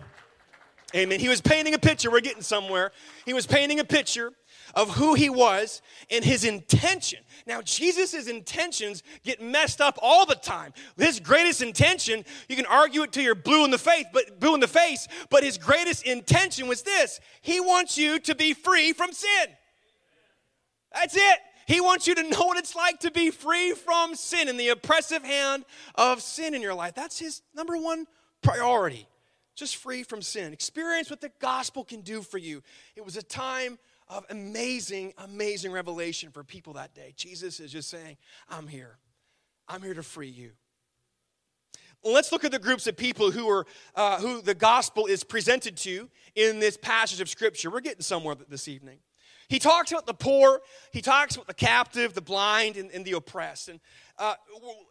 Amen. 0.96 1.20
He 1.20 1.28
was 1.28 1.42
painting 1.42 1.74
a 1.74 1.80
picture. 1.80 2.10
We're 2.10 2.22
getting 2.22 2.42
somewhere. 2.42 2.92
He 3.26 3.34
was 3.34 3.46
painting 3.46 3.82
a 3.82 3.84
picture 3.84 4.32
of 4.74 4.90
who 4.92 5.16
he 5.16 5.30
was 5.30 5.82
and 6.10 6.24
his 6.24 6.46
intention. 6.46 7.20
Now, 7.46 7.62
Jesus' 7.62 8.28
intentions 8.28 9.04
get 9.24 9.42
messed 9.42 9.82
up 9.82 10.00
all 10.02 10.26
the 10.26 10.36
time. 10.36 10.74
His 10.96 11.20
greatest 11.20 11.62
intention, 11.62 12.24
you 12.48 12.56
can 12.56 12.66
argue 12.66 13.04
it 13.04 13.12
till 13.12 13.24
you're 13.24 13.36
blue 13.36 13.66
in 13.66 13.72
the 13.72 13.78
face, 13.78 14.06
but 14.14 14.40
blue 14.40 14.54
in 14.54 14.62
the 14.62 14.68
face, 14.68 15.10
but 15.30 15.44
his 15.44 15.58
greatest 15.58 16.06
intention 16.06 16.68
was 16.68 16.84
this. 16.84 17.20
He 17.42 17.60
wants 17.60 17.98
you 17.98 18.20
to 18.20 18.34
be 18.34 18.54
free 18.54 18.94
from 18.94 19.12
sin. 19.12 19.48
That's 20.94 21.18
it. 21.18 21.40
He 21.68 21.82
wants 21.82 22.08
you 22.08 22.16
to 22.16 22.24
know 22.24 22.46
what 22.46 22.58
it's 22.58 22.76
like 22.76 23.02
to 23.02 23.12
be 23.12 23.30
free 23.30 23.74
from 23.74 24.16
sin 24.16 24.48
and 24.48 24.58
the 24.58 24.70
oppressive 24.70 25.22
hand 25.22 25.66
of 25.96 26.22
sin 26.22 26.56
in 26.56 26.62
your 26.62 26.74
life. 26.74 26.96
That's 26.96 27.20
his 27.20 27.42
number 27.54 27.76
one 27.76 28.08
priority. 28.42 29.06
Just 29.54 29.76
free 29.76 30.04
from 30.04 30.22
sin. 30.22 30.54
Experience 30.54 31.10
what 31.10 31.20
the 31.20 31.32
gospel 31.40 31.84
can 31.84 32.02
do 32.02 32.22
for 32.22 32.38
you. 32.38 32.64
It 32.96 33.04
was 33.04 33.18
a 33.18 33.22
time 33.22 33.78
of 34.08 34.26
amazing, 34.30 35.14
amazing 35.18 35.74
revelation 35.74 36.32
for 36.32 36.42
people 36.42 36.74
that 36.74 36.96
day. 36.96 37.14
Jesus 37.18 37.60
is 37.60 37.70
just 37.70 37.90
saying, 37.90 38.16
I'm 38.48 38.68
here. 38.68 38.98
I'm 39.68 39.82
here 39.82 39.94
to 39.94 40.03
free 40.03 40.30
you. 40.30 40.51
let's 42.01 42.32
look 42.32 42.46
at 42.46 42.51
the 42.51 42.60
groups 42.60 42.88
of 42.88 42.96
people 42.96 43.32
who 43.32 43.50
are 43.50 43.66
uh, 43.94 44.22
who 44.22 44.42
the 44.42 44.56
gospel 44.56 45.06
is 45.08 45.25
presented 45.25 45.75
to 45.75 46.10
in 46.36 46.60
this 46.60 46.77
passage 46.77 47.20
of 47.20 47.27
scripture. 47.27 47.70
We're 47.70 47.82
getting 47.82 48.03
somewhere 48.03 48.38
this 48.48 48.70
evening. 48.70 49.00
He 49.50 49.60
talks 49.60 49.92
about 49.92 50.05
the 50.05 50.14
poor, 50.14 50.62
he 50.92 51.01
talks 51.01 51.36
about 51.36 51.48
the 51.48 51.53
captive, 51.53 52.14
the 52.14 52.22
blind, 52.22 52.75
and, 52.75 52.92
and 52.92 53.05
the 53.05 53.14
oppressed. 53.14 53.70
And 53.70 53.79
uh, 54.20 54.34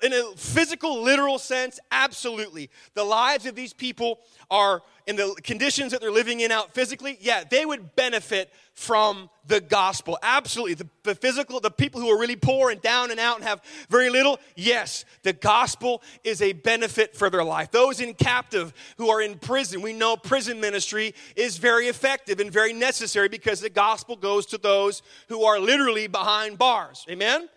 in 0.03 0.13
a 0.13 0.23
physical, 0.37 1.03
literal 1.03 1.39
sense, 1.39 1.81
absolutely. 1.91 2.71
The 2.95 3.05
lives 3.05 3.47
of 3.47 3.55
these 3.55 3.73
people 3.73 4.21
are 4.51 4.83
in 5.07 5.17
the 5.17 5.35
conditions 5.43 5.93
that 5.93 6.01
they're 6.01 6.11
living 6.11 6.41
in 6.41 6.51
out 6.51 6.75
physically, 6.75 7.17
yeah, 7.21 7.45
they 7.49 7.65
would 7.65 7.95
benefit 7.95 8.53
from 8.73 9.31
the 9.47 9.61
gospel. 9.61 10.19
Absolutely. 10.23 10.75
The, 10.75 10.89
the, 11.05 11.15
physical, 11.15 11.61
the 11.61 11.71
people 11.71 12.01
who 12.01 12.09
are 12.09 12.19
really 12.19 12.37
poor 12.37 12.71
and 12.71 12.83
down 12.83 13.11
and 13.11 13.21
out 13.21 13.37
and 13.37 13.45
have 13.45 13.63
very 13.89 14.11
little, 14.11 14.39
yes, 14.57 15.05
the 15.23 15.33
gospel 15.33 16.03
is 16.25 16.43
a 16.43 16.53
benefit 16.53 17.17
for 17.17 17.31
their 17.31 17.45
life. 17.45 17.71
Those 17.71 18.01
in 18.01 18.15
captive 18.15 18.75
who 18.99 19.09
are 19.09 19.23
in 19.23 19.39
prison, 19.39 19.81
we 19.81 19.93
know 19.93 20.17
prison 20.17 20.61
ministry 20.61 21.15
is 21.37 21.57
very 21.57 21.87
effective 21.87 22.41
and 22.41 22.53
very 22.53 22.73
necessary 22.73 23.29
because 23.29 23.61
the 23.61 23.71
gospel 23.71 24.17
goes 24.17 24.45
to 24.47 24.59
those 24.59 25.03
who 25.29 25.45
are 25.45 25.61
literally 25.61 26.09
behind 26.09 26.59
bars. 26.59 27.07
Amen? 27.09 27.49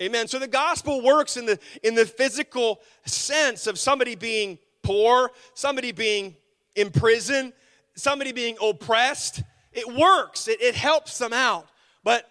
Amen. 0.00 0.28
So 0.28 0.38
the 0.38 0.46
gospel 0.46 1.02
works 1.02 1.36
in 1.36 1.46
the 1.46 1.58
in 1.82 1.94
the 1.94 2.04
physical 2.04 2.80
sense 3.06 3.66
of 3.66 3.78
somebody 3.78 4.14
being 4.14 4.58
poor, 4.82 5.30
somebody 5.54 5.92
being 5.92 6.36
in 6.74 6.90
prison, 6.90 7.52
somebody 7.94 8.32
being 8.32 8.56
oppressed. 8.62 9.42
It 9.72 9.86
works. 9.94 10.48
It, 10.48 10.60
it 10.60 10.74
helps 10.74 11.18
them 11.18 11.32
out. 11.32 11.68
But 12.04 12.28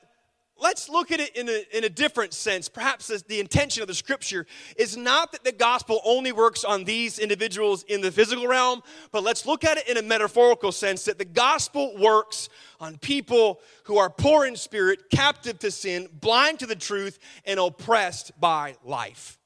let's 0.60 0.90
look 0.90 1.12
at 1.12 1.20
it 1.20 1.36
in 1.36 1.50
a, 1.50 1.78
in 1.78 1.84
a 1.84 1.90
different 1.90 2.34
sense. 2.34 2.70
Perhaps 2.70 3.08
the 3.24 3.40
intention 3.40 3.82
of 3.82 3.88
the 3.88 3.94
scripture 3.94 4.46
is 4.78 4.96
not 4.96 5.32
that 5.32 5.44
the 5.44 5.52
gospel 5.52 6.02
only 6.06 6.32
works 6.32 6.64
on 6.64 6.84
these 6.84 7.20
individuals 7.20 7.84
in 7.84 8.02
the 8.02 8.12
physical 8.12 8.48
realm, 8.48 8.82
but 9.12 9.24
let's 9.24 9.46
look 9.46 9.64
at 9.64 9.78
it 9.78 9.88
in 9.88 9.98
a 9.98 10.02
metaphorical 10.02 10.72
sense 10.72 11.06
that 11.06 11.18
the 11.18 11.26
gospel 11.26 11.96
works 11.98 12.50
on 12.80 12.98
people 12.98 13.60
who 13.84 13.98
are 13.98 14.10
poor 14.10 14.46
in 14.46 14.56
spirit, 14.56 15.10
captive 15.10 15.60
to 15.60 15.72
sin, 15.72 16.08
blind 16.20 16.60
to 16.60 16.66
the 16.66 16.76
truth, 16.76 17.20
and 17.46 17.60
oppressed 17.60 18.32
by 18.40 18.76
life. 18.84 19.38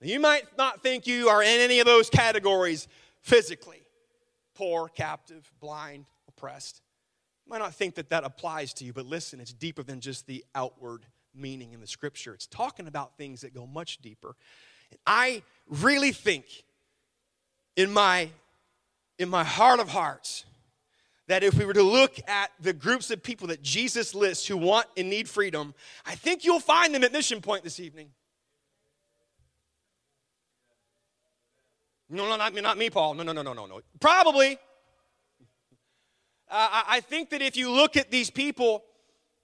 You 0.00 0.18
might 0.18 0.58
not 0.58 0.82
think 0.82 1.06
you 1.06 1.28
are 1.28 1.42
in 1.42 1.60
any 1.60 1.78
of 1.78 1.86
those 1.86 2.10
categories 2.10 2.88
physically 3.20 3.82
poor, 4.54 4.88
captive, 4.88 5.50
blind, 5.60 6.04
You 7.46 7.50
might 7.50 7.58
not 7.58 7.74
think 7.74 7.96
that 7.96 8.10
that 8.10 8.24
applies 8.24 8.72
to 8.74 8.84
you, 8.84 8.92
but 8.92 9.06
listen, 9.06 9.40
it's 9.40 9.52
deeper 9.52 9.82
than 9.82 10.00
just 10.00 10.26
the 10.26 10.44
outward 10.54 11.06
meaning 11.34 11.72
in 11.72 11.80
the 11.80 11.86
scripture. 11.86 12.34
It's 12.34 12.46
talking 12.46 12.86
about 12.86 13.16
things 13.16 13.40
that 13.40 13.54
go 13.54 13.66
much 13.66 13.98
deeper. 13.98 14.36
And 14.90 15.00
I 15.06 15.42
really 15.68 16.12
think 16.12 16.44
in 17.76 17.92
my 17.92 18.30
in 19.18 19.28
my 19.28 19.44
heart 19.44 19.78
of 19.78 19.88
hearts 19.88 20.44
that 21.28 21.42
if 21.44 21.54
we 21.54 21.64
were 21.64 21.74
to 21.74 21.82
look 21.82 22.16
at 22.28 22.50
the 22.60 22.72
groups 22.72 23.10
of 23.10 23.22
people 23.22 23.48
that 23.48 23.62
Jesus 23.62 24.14
lists 24.14 24.46
who 24.46 24.56
want 24.56 24.86
and 24.96 25.08
need 25.08 25.28
freedom, 25.28 25.74
I 26.04 26.14
think 26.14 26.44
you'll 26.44 26.60
find 26.60 26.94
them 26.94 27.04
at 27.04 27.12
Mission 27.12 27.40
Point 27.40 27.62
this 27.62 27.78
evening. 27.78 28.08
No, 32.10 32.28
no, 32.28 32.36
not 32.36 32.52
me, 32.52 32.60
not 32.60 32.76
me, 32.76 32.90
Paul. 32.90 33.14
No, 33.14 33.22
no, 33.22 33.32
no, 33.32 33.42
no, 33.42 33.52
no, 33.52 33.66
no. 33.66 33.80
Probably. 34.00 34.58
Uh, 36.54 36.82
I 36.86 37.00
think 37.00 37.30
that 37.30 37.40
if 37.40 37.56
you 37.56 37.70
look 37.70 37.96
at 37.96 38.10
these 38.10 38.28
people 38.28 38.84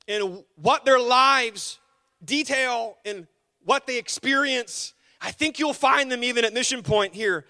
and 0.07 0.45
what 0.57 0.85
their 0.85 1.01
lives 1.01 1.79
detail 2.23 2.99
and 3.07 3.27
what 3.65 3.87
they 3.87 3.97
experience, 3.97 4.93
I 5.19 5.31
think 5.31 5.59
you'll 5.59 5.73
find 5.73 6.13
them 6.13 6.23
even 6.23 6.45
at 6.45 6.53
Mission 6.53 6.83
Point 6.83 7.15
here. 7.15 7.47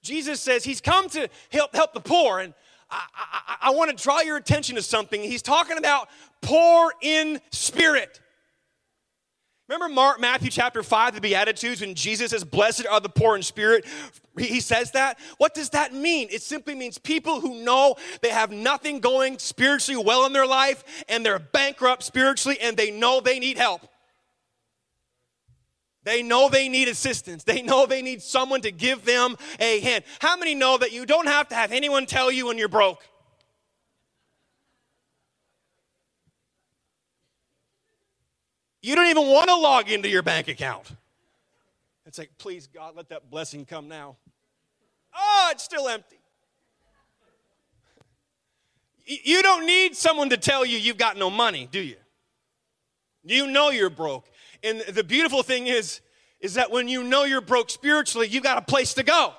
Jesus 0.00 0.40
says 0.40 0.62
he's 0.62 0.80
come 0.80 1.08
to 1.08 1.28
help, 1.50 1.74
help 1.74 1.92
the 1.92 2.00
poor. 2.00 2.38
And 2.38 2.54
I, 2.88 3.02
I, 3.16 3.56
I 3.62 3.70
want 3.70 3.90
to 3.90 4.00
draw 4.00 4.20
your 4.20 4.36
attention 4.36 4.76
to 4.76 4.82
something. 4.82 5.20
He's 5.20 5.42
talking 5.42 5.76
about 5.76 6.08
poor 6.40 6.92
in 7.02 7.40
spirit. 7.50 8.20
Remember 9.68 9.88
Mark, 9.88 10.20
Matthew 10.20 10.50
chapter 10.50 10.82
5, 10.82 11.14
the 11.14 11.20
Beatitudes, 11.22 11.80
when 11.80 11.94
Jesus 11.94 12.32
says, 12.32 12.44
Blessed 12.44 12.86
are 12.86 13.00
the 13.00 13.08
poor 13.08 13.34
in 13.34 13.42
spirit? 13.42 13.86
He 14.36 14.60
says 14.60 14.90
that. 14.90 15.18
What 15.38 15.54
does 15.54 15.70
that 15.70 15.94
mean? 15.94 16.28
It 16.30 16.42
simply 16.42 16.74
means 16.74 16.98
people 16.98 17.40
who 17.40 17.62
know 17.62 17.96
they 18.20 18.28
have 18.28 18.50
nothing 18.50 19.00
going 19.00 19.38
spiritually 19.38 20.02
well 20.04 20.26
in 20.26 20.34
their 20.34 20.46
life 20.46 20.84
and 21.08 21.24
they're 21.24 21.38
bankrupt 21.38 22.02
spiritually 22.02 22.58
and 22.60 22.76
they 22.76 22.90
know 22.90 23.20
they 23.20 23.38
need 23.38 23.56
help. 23.56 23.88
They 26.02 26.22
know 26.22 26.50
they 26.50 26.68
need 26.68 26.88
assistance. 26.88 27.44
They 27.44 27.62
know 27.62 27.86
they 27.86 28.02
need 28.02 28.20
someone 28.20 28.60
to 28.62 28.70
give 28.70 29.06
them 29.06 29.36
a 29.58 29.80
hand. 29.80 30.04
How 30.18 30.36
many 30.36 30.54
know 30.54 30.76
that 30.76 30.92
you 30.92 31.06
don't 31.06 31.26
have 31.26 31.48
to 31.48 31.54
have 31.54 31.72
anyone 31.72 32.04
tell 32.04 32.30
you 32.30 32.48
when 32.48 32.58
you're 32.58 32.68
broke? 32.68 33.02
You 38.84 38.94
don't 38.96 39.06
even 39.06 39.28
want 39.28 39.48
to 39.48 39.56
log 39.56 39.90
into 39.90 40.10
your 40.10 40.22
bank 40.22 40.46
account. 40.48 40.92
It's 42.04 42.18
like, 42.18 42.36
please, 42.36 42.66
God, 42.66 42.94
let 42.94 43.08
that 43.08 43.30
blessing 43.30 43.64
come 43.64 43.88
now. 43.88 44.16
Oh, 45.16 45.48
it's 45.52 45.64
still 45.64 45.88
empty. 45.88 46.18
You 49.06 49.40
don't 49.40 49.64
need 49.64 49.96
someone 49.96 50.28
to 50.28 50.36
tell 50.36 50.66
you 50.66 50.76
you've 50.76 50.98
got 50.98 51.16
no 51.16 51.30
money, 51.30 51.66
do 51.72 51.80
you? 51.80 51.96
You 53.24 53.46
know 53.46 53.70
you're 53.70 53.88
broke. 53.88 54.26
And 54.62 54.82
the 54.82 55.02
beautiful 55.02 55.42
thing 55.42 55.66
is, 55.66 56.02
is 56.40 56.52
that 56.52 56.70
when 56.70 56.86
you 56.86 57.02
know 57.04 57.24
you're 57.24 57.40
broke 57.40 57.70
spiritually, 57.70 58.28
you've 58.28 58.42
got 58.42 58.58
a 58.58 58.62
place 58.62 58.92
to 58.94 59.02
go. 59.02 59.32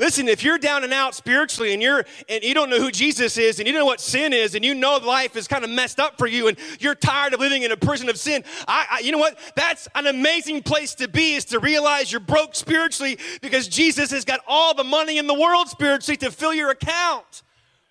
Listen, 0.00 0.28
if 0.28 0.42
you're 0.42 0.56
down 0.56 0.82
and 0.82 0.94
out 0.94 1.14
spiritually 1.14 1.74
and 1.74 1.82
you're 1.82 2.06
and 2.26 2.42
you 2.42 2.54
don't 2.54 2.70
know 2.70 2.80
who 2.80 2.90
Jesus 2.90 3.36
is 3.36 3.58
and 3.58 3.66
you 3.66 3.72
don't 3.74 3.82
know 3.82 3.86
what 3.86 4.00
sin 4.00 4.32
is 4.32 4.54
and 4.54 4.64
you 4.64 4.74
know 4.74 4.96
life 4.96 5.36
is 5.36 5.46
kind 5.46 5.62
of 5.62 5.68
messed 5.68 6.00
up 6.00 6.16
for 6.16 6.26
you 6.26 6.48
and 6.48 6.56
you're 6.80 6.94
tired 6.94 7.34
of 7.34 7.40
living 7.40 7.64
in 7.64 7.70
a 7.70 7.76
prison 7.76 8.08
of 8.08 8.16
sin, 8.18 8.42
I, 8.66 8.86
I, 8.92 8.98
you 9.00 9.12
know 9.12 9.18
what? 9.18 9.38
That's 9.56 9.88
an 9.94 10.06
amazing 10.06 10.62
place 10.62 10.94
to 10.96 11.06
be 11.06 11.34
is 11.34 11.44
to 11.46 11.58
realize 11.58 12.10
you're 12.10 12.18
broke 12.18 12.54
spiritually 12.54 13.18
because 13.42 13.68
Jesus 13.68 14.10
has 14.10 14.24
got 14.24 14.40
all 14.48 14.72
the 14.72 14.84
money 14.84 15.18
in 15.18 15.26
the 15.26 15.34
world 15.34 15.68
spiritually 15.68 16.16
to 16.16 16.30
fill 16.30 16.54
your 16.54 16.70
account 16.70 17.42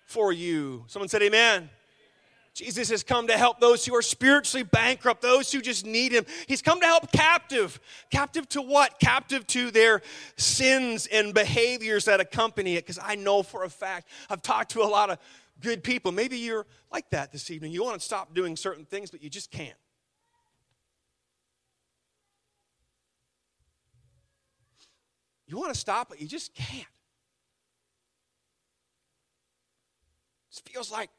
for 0.04 0.32
you. 0.32 0.82
Someone 0.88 1.08
said 1.08 1.22
amen. 1.22 1.70
Jesus 2.54 2.90
has 2.90 3.02
come 3.02 3.28
to 3.28 3.36
help 3.38 3.60
those 3.60 3.86
who 3.86 3.94
are 3.94 4.02
spiritually 4.02 4.64
bankrupt, 4.64 5.22
those 5.22 5.52
who 5.52 5.60
just 5.60 5.86
need 5.86 6.12
him. 6.12 6.26
He's 6.46 6.62
come 6.62 6.80
to 6.80 6.86
help 6.86 7.10
captive. 7.12 7.78
Captive 8.10 8.48
to 8.50 8.60
what? 8.60 8.98
Captive 8.98 9.46
to 9.48 9.70
their 9.70 10.02
sins 10.36 11.06
and 11.06 11.32
behaviors 11.32 12.06
that 12.06 12.20
accompany 12.20 12.74
it. 12.74 12.84
Because 12.84 12.98
I 13.02 13.14
know 13.14 13.42
for 13.42 13.64
a 13.64 13.70
fact, 13.70 14.08
I've 14.28 14.42
talked 14.42 14.72
to 14.72 14.82
a 14.82 14.84
lot 14.84 15.10
of 15.10 15.18
good 15.60 15.84
people. 15.84 16.10
Maybe 16.10 16.38
you're 16.38 16.66
like 16.92 17.08
that 17.10 17.30
this 17.30 17.50
evening. 17.50 17.72
You 17.72 17.84
want 17.84 17.98
to 17.98 18.04
stop 18.04 18.34
doing 18.34 18.56
certain 18.56 18.84
things, 18.84 19.10
but 19.10 19.22
you 19.22 19.30
just 19.30 19.50
can't. 19.50 19.76
You 25.46 25.56
want 25.56 25.72
to 25.72 25.78
stop, 25.78 26.08
but 26.08 26.20
you 26.20 26.28
just 26.28 26.54
can't. 26.54 26.86
It 30.52 30.62
feels 30.70 30.92
like 30.92 31.10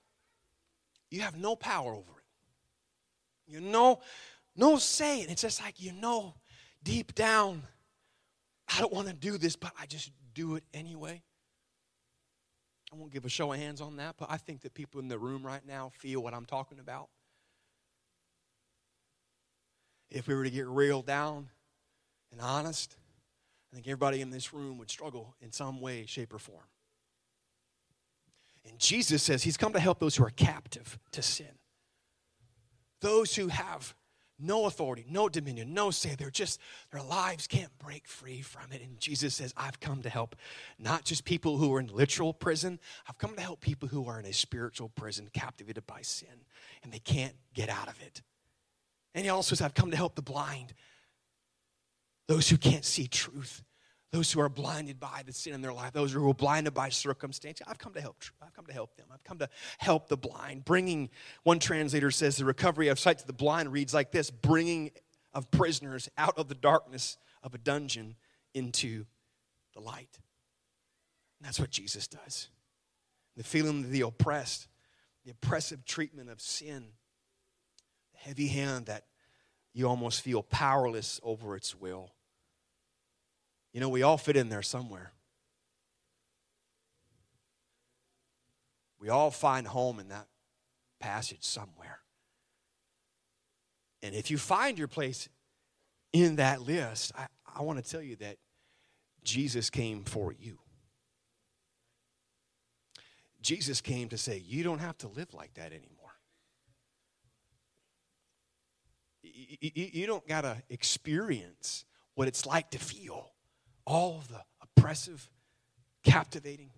you 1.12 1.22
have 1.22 1.38
no 1.38 1.56
power 1.56 1.92
over 1.92 2.00
it. 2.18 3.54
You 3.54 3.60
know, 3.60 4.00
no 4.56 4.78
say. 4.78 5.22
And 5.22 5.30
it's 5.30 5.42
just 5.42 5.62
like, 5.62 5.80
you 5.80 5.92
know, 5.92 6.34
deep 6.82 7.14
down, 7.14 7.64
I 8.74 8.80
don't 8.80 8.94
want 8.94 9.10
to 9.10 9.14
do 9.14 9.38
this, 9.38 9.56
but 9.56 9.74
I 9.80 9.86
just 9.86 10.12
do 10.34 10.56
it 10.56 10.64
anyway. 10.74 11.22
I 12.92 12.96
won't 12.96 13.12
give 13.12 13.26
a 13.26 13.30
show 13.30 13.52
of 13.52 13.60
hands 13.60 13.82
on 13.82 13.98
that, 13.98 14.16
but 14.18 14.30
I 14.32 14.38
think 14.38 14.62
that 14.62 14.74
people 14.74 15.00
in 15.00 15.08
the 15.08 15.20
room 15.20 15.46
right 15.46 15.66
now 15.66 15.92
feel 15.94 16.22
what 16.22 16.34
I'm 16.34 16.46
talking 16.46 16.80
about. 16.80 17.10
If 20.10 20.28
we 20.28 20.36
were 20.36 20.44
to 20.44 20.50
get 20.50 20.68
real 20.68 21.02
down 21.02 21.50
and 22.32 22.42
honest, 22.42 22.98
I 23.72 23.76
think 23.76 23.88
everybody 23.88 24.20
in 24.20 24.30
this 24.30 24.54
room 24.54 24.78
would 24.78 24.90
struggle 24.90 25.36
in 25.42 25.54
some 25.54 25.80
way, 25.80 26.06
shape, 26.06 26.34
or 26.34 26.40
form. 26.40 26.66
And 28.68 28.78
Jesus 28.80 29.24
says 29.24 29.44
he's 29.44 29.58
come 29.58 29.74
to 29.74 29.80
help 29.80 30.00
those 30.00 30.16
who 30.16 30.24
are 30.24 30.32
captive 30.32 31.00
to 31.12 31.22
sin. 31.22 31.48
Those 33.02 33.36
who 33.36 33.48
have 33.48 33.96
no 34.44 34.66
authority, 34.66 35.06
no 35.10 35.30
dominion, 35.30 35.74
no 35.74 35.92
say. 35.92 36.16
They're 36.16 36.30
just, 36.30 36.60
their 36.92 37.02
lives 37.02 37.48
can't 37.48 37.72
break 37.78 38.08
free 38.08 38.42
from 38.42 38.72
it. 38.72 38.82
And 38.82 39.00
Jesus 39.00 39.36
says, 39.36 39.54
I've 39.56 39.80
come 39.80 40.02
to 40.02 40.10
help 40.10 40.36
not 40.80 41.04
just 41.04 41.26
people 41.26 41.58
who 41.58 41.74
are 41.74 41.80
in 41.80 41.88
literal 41.88 42.34
prison, 42.34 42.80
I've 43.08 43.18
come 43.18 43.36
to 43.36 43.42
help 43.42 43.62
people 43.62 43.90
who 43.90 44.08
are 44.08 44.20
in 44.20 44.26
a 44.26 44.34
spiritual 44.34 44.90
prison, 44.90 45.30
captivated 45.34 45.86
by 45.86 46.02
sin, 46.02 46.46
and 46.84 46.92
they 46.92 47.00
can't 47.00 47.36
get 47.54 47.70
out 47.70 47.88
of 47.88 48.02
it. 48.02 48.22
And 49.14 49.24
he 49.24 49.30
also 49.30 49.56
says, 49.56 49.66
I've 49.66 49.74
come 49.74 49.92
to 49.92 49.98
help 49.98 50.16
the 50.16 50.22
blind, 50.22 50.74
those 52.28 52.50
who 52.50 52.58
can't 52.58 52.86
see 52.86 53.08
truth 53.08 53.64
those 54.12 54.32
who 54.32 54.42
are 54.42 54.50
blinded 54.50 55.00
by 55.00 55.24
the 55.26 55.32
sin 55.32 55.54
in 55.54 55.62
their 55.62 55.72
life, 55.72 55.94
those 55.94 56.12
who 56.12 56.30
are 56.30 56.34
blinded 56.34 56.74
by 56.74 56.90
circumstance. 56.90 57.62
I've 57.66 57.78
come 57.78 57.94
to 57.94 58.02
help. 58.02 58.18
I've 58.42 58.54
come 58.54 58.66
to 58.66 58.74
help 58.74 58.98
them. 58.98 59.08
I've 59.12 59.24
come 59.24 59.38
to 59.38 59.50
help 59.78 60.10
the 60.10 60.18
blind. 60.18 60.66
Bringing, 60.66 61.10
one 61.44 61.60
translator 61.60 62.12
says, 62.12 62.36
the 62.36 62.46
recovery 62.46 62.90
of 62.90 63.00
sight 63.00 63.20
to 63.20 63.28
the 63.28 63.34
blind 63.34 63.72
reads 63.72 63.94
like 63.94 64.12
this 64.12 64.30
bringing 64.30 64.92
of 65.34 65.50
prisoners 65.50 66.10
out 66.18 66.38
of 66.38 66.50
the 66.50 66.56
darkness 66.56 67.18
of 67.42 67.56
a 67.56 67.58
dungeon 67.58 68.16
into 68.54 69.06
the 69.74 69.80
light. 69.80 70.20
And 71.40 71.48
that's 71.48 71.60
what 71.60 71.70
Jesus 71.70 72.08
does. 72.08 72.50
The 73.38 73.44
feeling 73.44 73.86
of 73.86 73.92
the 73.92 74.02
oppressed, 74.02 74.68
the 75.24 75.32
oppressive 75.32 75.86
treatment 75.86 76.30
of 76.30 76.42
sin, 76.42 76.84
the 78.12 78.20
heavy 78.20 78.50
hand 78.50 78.88
that 78.88 79.06
you 79.74 79.88
almost 79.88 80.22
feel 80.22 80.44
powerless 80.44 81.22
over 81.24 81.56
its 81.56 81.74
will 81.74 82.12
you 83.74 83.80
know, 83.80 83.90
we 83.90 84.04
all 84.04 84.18
fit 84.18 84.36
in 84.36 84.50
there 84.50 84.62
somewhere. 84.62 85.14
We 89.00 89.10
all 89.10 89.32
find 89.32 89.66
home 89.66 90.00
in 90.00 90.10
that 90.10 90.28
passage 91.00 91.44
somewhere. 91.44 92.00
And 94.04 94.14
if 94.16 94.30
you 94.30 94.38
find 94.38 94.78
your 94.78 94.88
place 94.88 95.30
in 96.14 96.36
that 96.36 96.62
list, 96.62 97.12
I, 97.18 97.28
I 97.56 97.62
want 97.62 97.84
to 97.84 97.90
tell 97.90 98.02
you 98.02 98.16
that 98.18 98.38
Jesus 99.24 99.70
came 99.70 100.04
for 100.04 100.32
you. 100.32 100.60
Jesus 103.42 103.82
came 103.82 104.10
to 104.10 104.18
say, 104.18 104.38
You 104.46 104.64
don't 104.64 104.80
have 104.80 104.98
to 105.00 105.08
live 105.08 105.34
like 105.34 105.54
that 105.56 105.72
anymore. 105.72 105.88
You, 109.24 109.90
you 109.94 110.08
don't 110.08 110.28
got 110.28 110.42
to 110.42 110.62
experience 110.70 111.86
what 112.16 112.28
it's 112.28 112.46
like 112.46 112.72
to 112.72 112.80
feel 112.80 113.32
all 113.86 114.18
of 114.18 114.28
the 114.28 114.42
oppressive, 114.62 115.30
captivating 116.04 116.72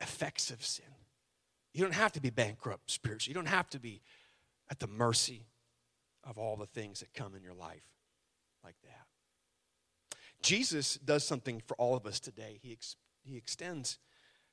effects 0.00 0.50
of 0.50 0.64
sin. 0.64 0.86
You 1.72 1.82
don't 1.82 1.94
have 1.94 2.12
to 2.12 2.20
be 2.20 2.30
bankrupt 2.30 2.90
spiritually. 2.90 3.32
You 3.32 3.34
don't 3.34 3.52
have 3.52 3.68
to 3.70 3.80
be 3.80 4.00
at 4.70 4.78
the 4.78 4.86
mercy 4.86 5.46
of 6.22 6.38
all 6.38 6.56
the 6.56 6.66
things 6.66 7.00
that 7.00 7.12
come 7.14 7.34
in 7.34 7.42
your 7.42 7.54
life 7.54 7.84
like 8.62 8.76
that. 8.84 10.18
Jesus 10.42 10.96
does 11.04 11.24
something 11.24 11.62
for 11.66 11.74
all 11.76 11.96
of 11.96 12.06
us 12.06 12.20
today. 12.20 12.58
He, 12.62 12.72
ex- 12.72 12.96
he 13.24 13.36
extends 13.36 13.98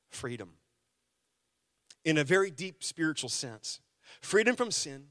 freedom 0.10 0.54
in 2.04 2.18
a 2.18 2.24
very 2.24 2.50
deep 2.50 2.84
spiritual 2.84 3.30
sense 3.30 3.80
freedom 4.22 4.56
from 4.56 4.72
sin, 4.72 5.06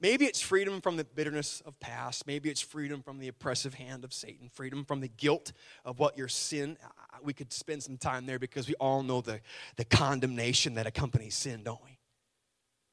Maybe 0.00 0.26
it's 0.26 0.40
freedom 0.40 0.80
from 0.80 0.96
the 0.96 1.04
bitterness 1.04 1.60
of 1.66 1.78
past. 1.80 2.26
Maybe 2.26 2.48
it's 2.48 2.60
freedom 2.60 3.02
from 3.02 3.18
the 3.18 3.28
oppressive 3.28 3.74
hand 3.74 4.04
of 4.04 4.12
Satan, 4.12 4.48
freedom 4.48 4.84
from 4.84 5.00
the 5.00 5.08
guilt 5.08 5.52
of 5.84 5.98
what 5.98 6.16
your 6.16 6.28
sin. 6.28 6.76
We 7.22 7.32
could 7.32 7.52
spend 7.52 7.82
some 7.82 7.96
time 7.96 8.26
there 8.26 8.38
because 8.38 8.68
we 8.68 8.74
all 8.74 9.02
know 9.02 9.20
the, 9.20 9.40
the 9.76 9.84
condemnation 9.84 10.74
that 10.74 10.86
accompanies 10.86 11.34
sin, 11.34 11.64
don't 11.64 11.82
we? 11.84 11.98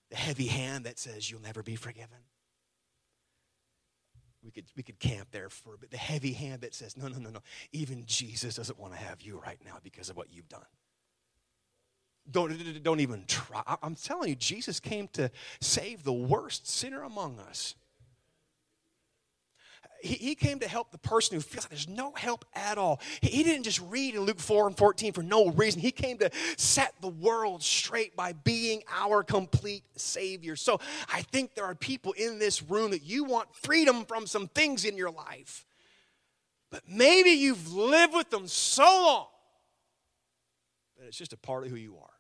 The 0.09 0.17
heavy 0.17 0.47
hand 0.47 0.85
that 0.85 0.97
says 0.97 1.29
you'll 1.29 1.41
never 1.41 1.61
be 1.61 1.75
forgiven. 1.75 2.17
We 4.43 4.51
could, 4.51 4.65
we 4.75 4.83
could 4.83 4.99
camp 4.99 5.29
there 5.31 5.49
for 5.49 5.73
a 5.73 5.77
bit. 5.77 5.91
The 5.91 5.97
heavy 5.97 6.33
hand 6.33 6.61
that 6.61 6.75
says, 6.75 6.95
no, 6.97 7.07
no, 7.07 7.17
no, 7.17 7.29
no. 7.31 7.39
Even 7.71 8.03
Jesus 8.05 8.55
doesn't 8.55 8.79
want 8.79 8.93
to 8.93 8.99
have 8.99 9.21
you 9.21 9.39
right 9.43 9.59
now 9.65 9.77
because 9.83 10.09
of 10.09 10.17
what 10.17 10.27
you've 10.31 10.49
done. 10.49 10.65
Don't, 12.29 12.83
don't 12.83 12.99
even 13.01 13.23
try. 13.27 13.61
I'm 13.83 13.95
telling 13.95 14.29
you, 14.29 14.35
Jesus 14.35 14.79
came 14.79 15.07
to 15.09 15.29
save 15.61 16.03
the 16.03 16.13
worst 16.13 16.67
sinner 16.67 17.03
among 17.03 17.39
us. 17.39 17.75
He, 20.05 20.35
came 20.35 20.59
to 20.59 20.67
help 20.67 20.91
the 20.91 20.99
person 20.99 21.35
who 21.35 21.41
feels 21.41 21.65
like 21.65 21.71
there's 21.71 21.87
no 21.87 22.13
help 22.15 22.45
at 22.53 22.77
all. 22.77 23.01
He 23.21 23.41
didn't 23.41 23.63
just 23.63 23.81
read 23.81 24.13
in 24.13 24.21
Luke 24.21 24.39
4 24.39 24.67
and 24.67 24.77
14 24.77 25.13
for 25.13 25.23
no 25.23 25.49
reason. 25.49 25.81
He 25.81 25.91
came 25.91 26.19
to 26.19 26.29
set 26.57 26.93
the 27.01 27.07
world 27.07 27.63
straight 27.63 28.15
by 28.15 28.33
being 28.33 28.83
our 28.93 29.23
complete 29.23 29.83
Savior. 29.95 30.55
So 30.55 30.79
I 31.11 31.23
think 31.23 31.55
there 31.55 31.65
are 31.65 31.73
people 31.73 32.11
in 32.11 32.37
this 32.37 32.61
room 32.61 32.91
that 32.91 33.01
you 33.01 33.23
want 33.23 33.55
freedom 33.55 34.05
from 34.05 34.27
some 34.27 34.47
things 34.47 34.85
in 34.85 34.95
your 34.95 35.09
life. 35.09 35.65
But 36.69 36.83
maybe 36.87 37.31
you've 37.31 37.73
lived 37.73 38.13
with 38.13 38.29
them 38.29 38.47
so 38.47 38.83
long 38.83 39.27
that 40.99 41.07
it's 41.07 41.17
just 41.17 41.33
a 41.33 41.37
part 41.37 41.63
of 41.63 41.71
who 41.71 41.77
you 41.77 41.97
are. 41.97 42.14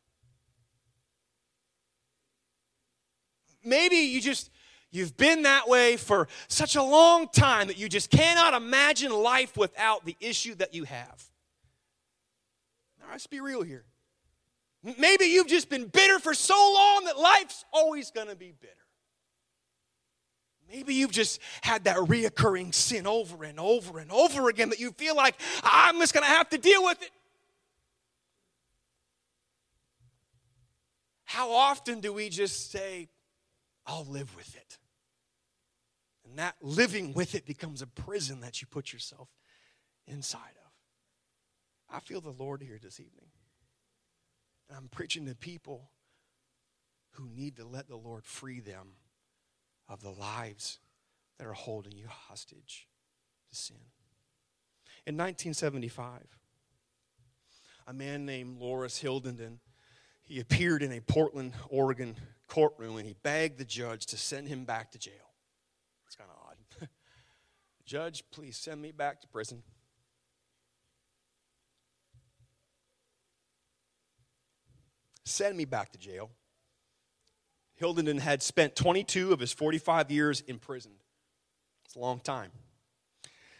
Maybe 3.65 3.95
you 3.95 4.21
just 4.21 4.49
you've 4.91 5.17
been 5.17 5.43
that 5.43 5.67
way 5.67 5.97
for 5.97 6.27
such 6.47 6.75
a 6.75 6.83
long 6.83 7.27
time 7.27 7.67
that 7.67 7.77
you 7.77 7.89
just 7.89 8.09
cannot 8.09 8.53
imagine 8.53 9.11
life 9.11 9.57
without 9.57 10.05
the 10.05 10.15
issue 10.19 10.55
that 10.55 10.73
you 10.73 10.85
have. 10.85 11.23
Now, 12.99 13.07
let's 13.11 13.27
be 13.27 13.41
real 13.41 13.61
here. 13.61 13.83
Maybe 14.97 15.25
you've 15.25 15.47
just 15.47 15.69
been 15.69 15.87
bitter 15.87 16.19
for 16.19 16.33
so 16.33 16.53
long 16.53 17.05
that 17.05 17.17
life's 17.17 17.65
always 17.73 18.11
going 18.11 18.27
to 18.27 18.35
be 18.35 18.53
bitter. 18.59 18.73
Maybe 20.71 20.93
you've 20.93 21.11
just 21.11 21.39
had 21.61 21.83
that 21.83 21.97
reoccurring 21.97 22.73
sin 22.73 23.05
over 23.05 23.43
and 23.43 23.59
over 23.59 23.99
and 23.99 24.11
over 24.11 24.49
again 24.49 24.69
that 24.69 24.79
you 24.79 24.91
feel 24.91 25.15
like, 25.15 25.35
I'm 25.63 25.99
just 25.99 26.13
going 26.13 26.23
to 26.23 26.29
have 26.29 26.49
to 26.49 26.57
deal 26.57 26.83
with 26.83 27.01
it. 27.01 27.11
How 31.23 31.51
often 31.51 31.99
do 31.99 32.13
we 32.13 32.29
just 32.29 32.71
say, 32.71 33.09
I'll 33.85 34.05
live 34.05 34.35
with 34.35 34.55
it. 34.55 34.77
And 36.27 36.39
that 36.39 36.55
living 36.61 37.13
with 37.13 37.35
it 37.35 37.45
becomes 37.45 37.81
a 37.81 37.87
prison 37.87 38.41
that 38.41 38.61
you 38.61 38.67
put 38.67 38.91
yourself 38.91 39.29
inside 40.07 40.39
of. 40.39 41.95
I 41.95 41.99
feel 41.99 42.21
the 42.21 42.31
Lord 42.31 42.61
here 42.61 42.79
this 42.81 42.99
evening. 42.99 43.27
And 44.67 44.77
I'm 44.77 44.87
preaching 44.89 45.27
to 45.27 45.35
people 45.35 45.91
who 47.11 47.29
need 47.29 47.57
to 47.57 47.65
let 47.65 47.87
the 47.87 47.95
Lord 47.95 48.25
free 48.25 48.59
them 48.59 48.93
of 49.87 50.01
the 50.01 50.09
lives 50.09 50.79
that 51.37 51.47
are 51.47 51.53
holding 51.53 51.95
you 51.95 52.07
hostage 52.07 52.87
to 53.49 53.55
sin. 53.55 53.77
In 55.05 55.15
1975, 55.15 56.23
a 57.87 57.93
man 57.93 58.25
named 58.25 58.59
Loris 58.59 59.01
Hildenden, 59.01 59.59
he 60.23 60.39
appeared 60.39 60.81
in 60.81 60.91
a 60.91 61.01
Portland, 61.01 61.53
Oregon 61.69 62.15
courtroom 62.47 62.97
and 62.97 63.07
he 63.07 63.15
begged 63.23 63.57
the 63.57 63.65
judge 63.65 64.05
to 64.07 64.17
send 64.17 64.47
him 64.47 64.65
back 64.65 64.91
to 64.91 64.99
jail. 64.99 65.13
It's 66.05 66.15
kind 66.15 66.29
of 66.29 66.37
odd. 66.47 66.89
judge, 67.85 68.23
please 68.31 68.57
send 68.57 68.81
me 68.81 68.91
back 68.91 69.21
to 69.21 69.27
prison. 69.27 69.63
Send 75.25 75.57
me 75.57 75.65
back 75.65 75.91
to 75.91 75.97
jail. 75.97 76.29
Hildenden 77.81 78.19
had 78.19 78.41
spent 78.41 78.75
22 78.75 79.33
of 79.33 79.39
his 79.39 79.51
45 79.51 80.11
years 80.11 80.41
in 80.41 80.59
prison. 80.59 80.91
It's 81.85 81.95
a 81.95 81.99
long 81.99 82.19
time. 82.19 82.51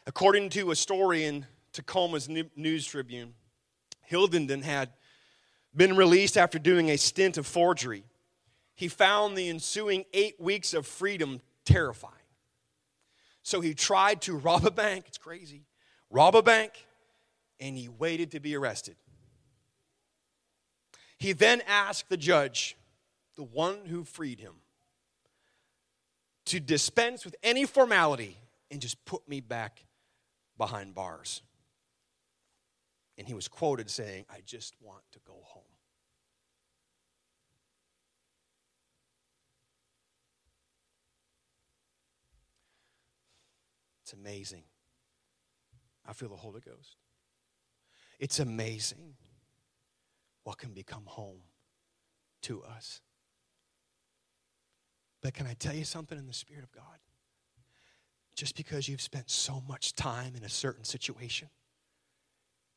According 0.07 0.49
to 0.51 0.71
a 0.71 0.75
story 0.75 1.25
in 1.25 1.47
Tacoma's 1.73 2.29
News 2.29 2.85
Tribune, 2.85 3.33
Hildenden 4.09 4.63
had 4.63 4.91
been 5.75 5.97
released 5.97 6.37
after 6.37 6.59
doing 6.59 6.89
a 6.89 6.97
stint 6.97 7.37
of 7.37 7.45
forgery. 7.45 8.03
He 8.75 8.89
found 8.89 9.37
the 9.37 9.49
ensuing 9.49 10.05
eight 10.13 10.39
weeks 10.39 10.73
of 10.73 10.85
freedom 10.85 11.41
terrifying. 11.65 12.13
So 13.41 13.61
he 13.61 13.73
tried 13.73 14.21
to 14.23 14.35
rob 14.37 14.65
a 14.65 14.71
bank. 14.71 15.05
It's 15.07 15.17
crazy. 15.17 15.63
Rob 16.09 16.35
a 16.35 16.41
bank, 16.41 16.85
and 17.59 17.77
he 17.77 17.89
waited 17.89 18.31
to 18.31 18.39
be 18.39 18.55
arrested. 18.55 18.95
He 21.17 21.31
then 21.31 21.61
asked 21.65 22.09
the 22.09 22.17
judge, 22.17 22.75
the 23.35 23.43
one 23.43 23.85
who 23.85 24.03
freed 24.03 24.39
him, 24.39 24.55
to 26.45 26.59
dispense 26.59 27.25
with 27.25 27.35
any 27.41 27.65
formality 27.65 28.37
and 28.69 28.81
just 28.81 29.03
put 29.05 29.27
me 29.27 29.39
back 29.39 29.85
behind 30.57 30.93
bars. 30.93 31.41
And 33.17 33.27
he 33.27 33.33
was 33.33 33.47
quoted 33.47 33.89
saying, 33.89 34.25
I 34.29 34.41
just 34.45 34.75
want 34.81 35.03
to 35.13 35.19
go 35.25 35.39
home. 35.43 35.63
It's 44.03 44.04
amazing. 44.19 44.63
I 46.05 46.13
feel 46.13 46.29
the 46.29 46.35
Holy 46.35 46.61
Ghost. 46.61 46.97
It's 48.19 48.39
amazing 48.39 49.15
what 50.43 50.57
can 50.57 50.71
become 50.71 51.03
home 51.05 51.41
to 52.43 52.63
us. 52.63 53.01
But 55.21 55.33
can 55.33 55.47
I 55.47 55.53
tell 55.53 55.73
you 55.75 55.85
something 55.85 56.17
in 56.17 56.27
the 56.27 56.33
Spirit 56.33 56.63
of 56.63 56.71
God? 56.71 56.99
Just 58.35 58.55
because 58.55 58.87
you've 58.87 59.01
spent 59.01 59.29
so 59.29 59.63
much 59.67 59.95
time 59.95 60.35
in 60.35 60.43
a 60.43 60.49
certain 60.49 60.83
situation 60.83 61.49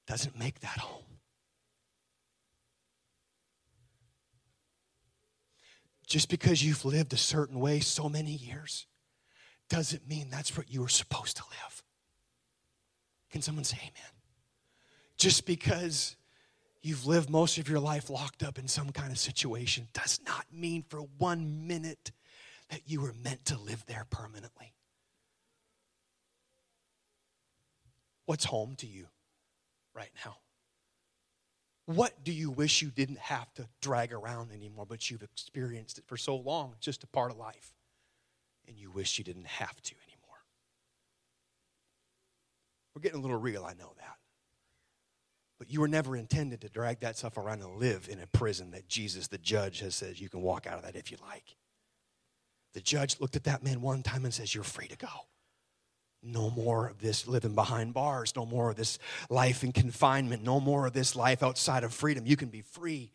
doesn't 0.07 0.39
make 0.39 0.61
that 0.61 0.79
home. 0.79 1.03
Just 6.07 6.31
because 6.31 6.65
you've 6.65 6.87
lived 6.87 7.13
a 7.13 7.19
certain 7.19 7.61
way 7.61 7.81
so 7.81 8.09
many 8.09 8.31
years 8.33 8.87
doesn't 9.69 10.09
mean 10.09 10.29
that's 10.31 10.57
what 10.57 10.71
you 10.71 10.81
were 10.81 10.89
supposed 10.89 11.37
to 11.37 11.43
live. 11.51 11.83
Can 13.31 13.43
someone 13.43 13.65
say 13.65 13.79
amen? 13.81 14.13
Just 15.17 15.47
because 15.47 16.17
you've 16.81 17.07
lived 17.07 17.29
most 17.29 17.59
of 17.59 17.69
your 17.69 17.81
life 17.81 18.09
locked 18.09 18.43
up 18.43 18.59
in 18.59 18.69
some 18.69 18.91
kind 18.91 19.11
of 19.11 19.19
situation 19.19 19.89
does 19.93 20.21
not 20.27 20.47
mean 20.53 20.85
for 20.89 21.01
one 21.19 21.67
minute 21.67 22.13
that 22.71 22.83
you 22.87 23.01
were 23.01 23.15
meant 23.25 23.45
to 23.47 23.59
live 23.59 23.85
there 23.87 24.07
permanently. 24.11 24.73
What's 28.27 28.45
home 28.45 28.75
to 28.77 28.87
you 28.87 29.07
right 29.95 30.11
now? 30.25 30.37
What 31.87 32.23
do 32.23 32.33
you 32.33 32.51
wish 32.51 32.83
you 32.83 32.91
didn't 32.91 33.19
have 33.19 33.53
to 33.55 33.67
drag 33.81 34.13
around 34.13 34.53
anymore, 34.53 34.85
but 34.87 35.11
you've 35.11 35.23
experienced 35.23 35.97
it 35.97 36.05
for 36.07 36.19
so 36.19 36.37
long? 36.37 36.73
It's 36.77 36.85
just 36.85 37.03
a 37.03 37.07
part 37.07 37.31
of 37.31 37.39
life. 37.39 37.73
And 38.69 38.79
you 38.79 38.91
wish 38.91 39.19
you 39.19 39.25
didn't 39.25 39.47
have 39.47 39.81
to 39.83 39.95
anymore. 40.07 40.39
We're 42.95 43.03
getting 43.03 43.19
a 43.19 43.23
little 43.23 43.41
real, 43.41 43.65
I 43.65 43.73
know 43.73 43.93
that. 43.97 44.17
But 45.59 45.71
you 45.73 45.81
were 45.81 45.89
never 45.89 46.17
intended 46.17 46.61
to 46.61 46.69
drag 46.69 47.01
that 47.01 47.17
stuff 47.17 47.37
around 47.37 47.63
and 47.63 47.81
live 47.81 48.09
in 48.09 48.21
a 48.21 48.27
prison 48.27 48.71
that 48.71 48.89
Jesus, 48.89 49.27
the 49.27 49.39
judge, 49.39 49.81
has 49.81 49.95
said 49.95 50.21
you 50.21 50.29
can 50.29 50.43
walk 50.43 50.67
out 50.67 50.79
of 50.79 50.85
that 50.85 50.95
if 50.95 51.11
you 51.11 51.17
like. 51.27 51.57
The 52.75 52.81
judge 52.81 53.19
looked 53.19 53.35
at 53.35 53.45
that 53.45 53.65
man 53.65 53.81
one 53.81 54.03
time 54.03 54.25
and 54.25 54.33
says, 54.33 54.55
You're 54.55 54.63
free 54.63 54.87
to 54.89 54.97
go. 54.97 55.09
No 56.23 56.51
more 56.51 56.87
of 56.89 57.01
this 57.01 57.27
living 57.27 57.55
behind 57.55 57.95
bars. 57.95 58.35
No 58.37 58.45
more 58.45 58.71
of 58.71 58.77
this 58.77 58.99
life 59.31 59.65
in 59.65 59.73
confinement. 59.73 60.45
No 60.45 60.61
more 60.61 60.87
of 60.87 60.93
this 60.93 61.17
life 61.17 61.43
outside 61.43 61.85
of 61.85 61.95
freedom. 61.95 62.27
You 62.27 62.37
can 62.37 62.49
be 62.49 62.61
free. 62.61 63.13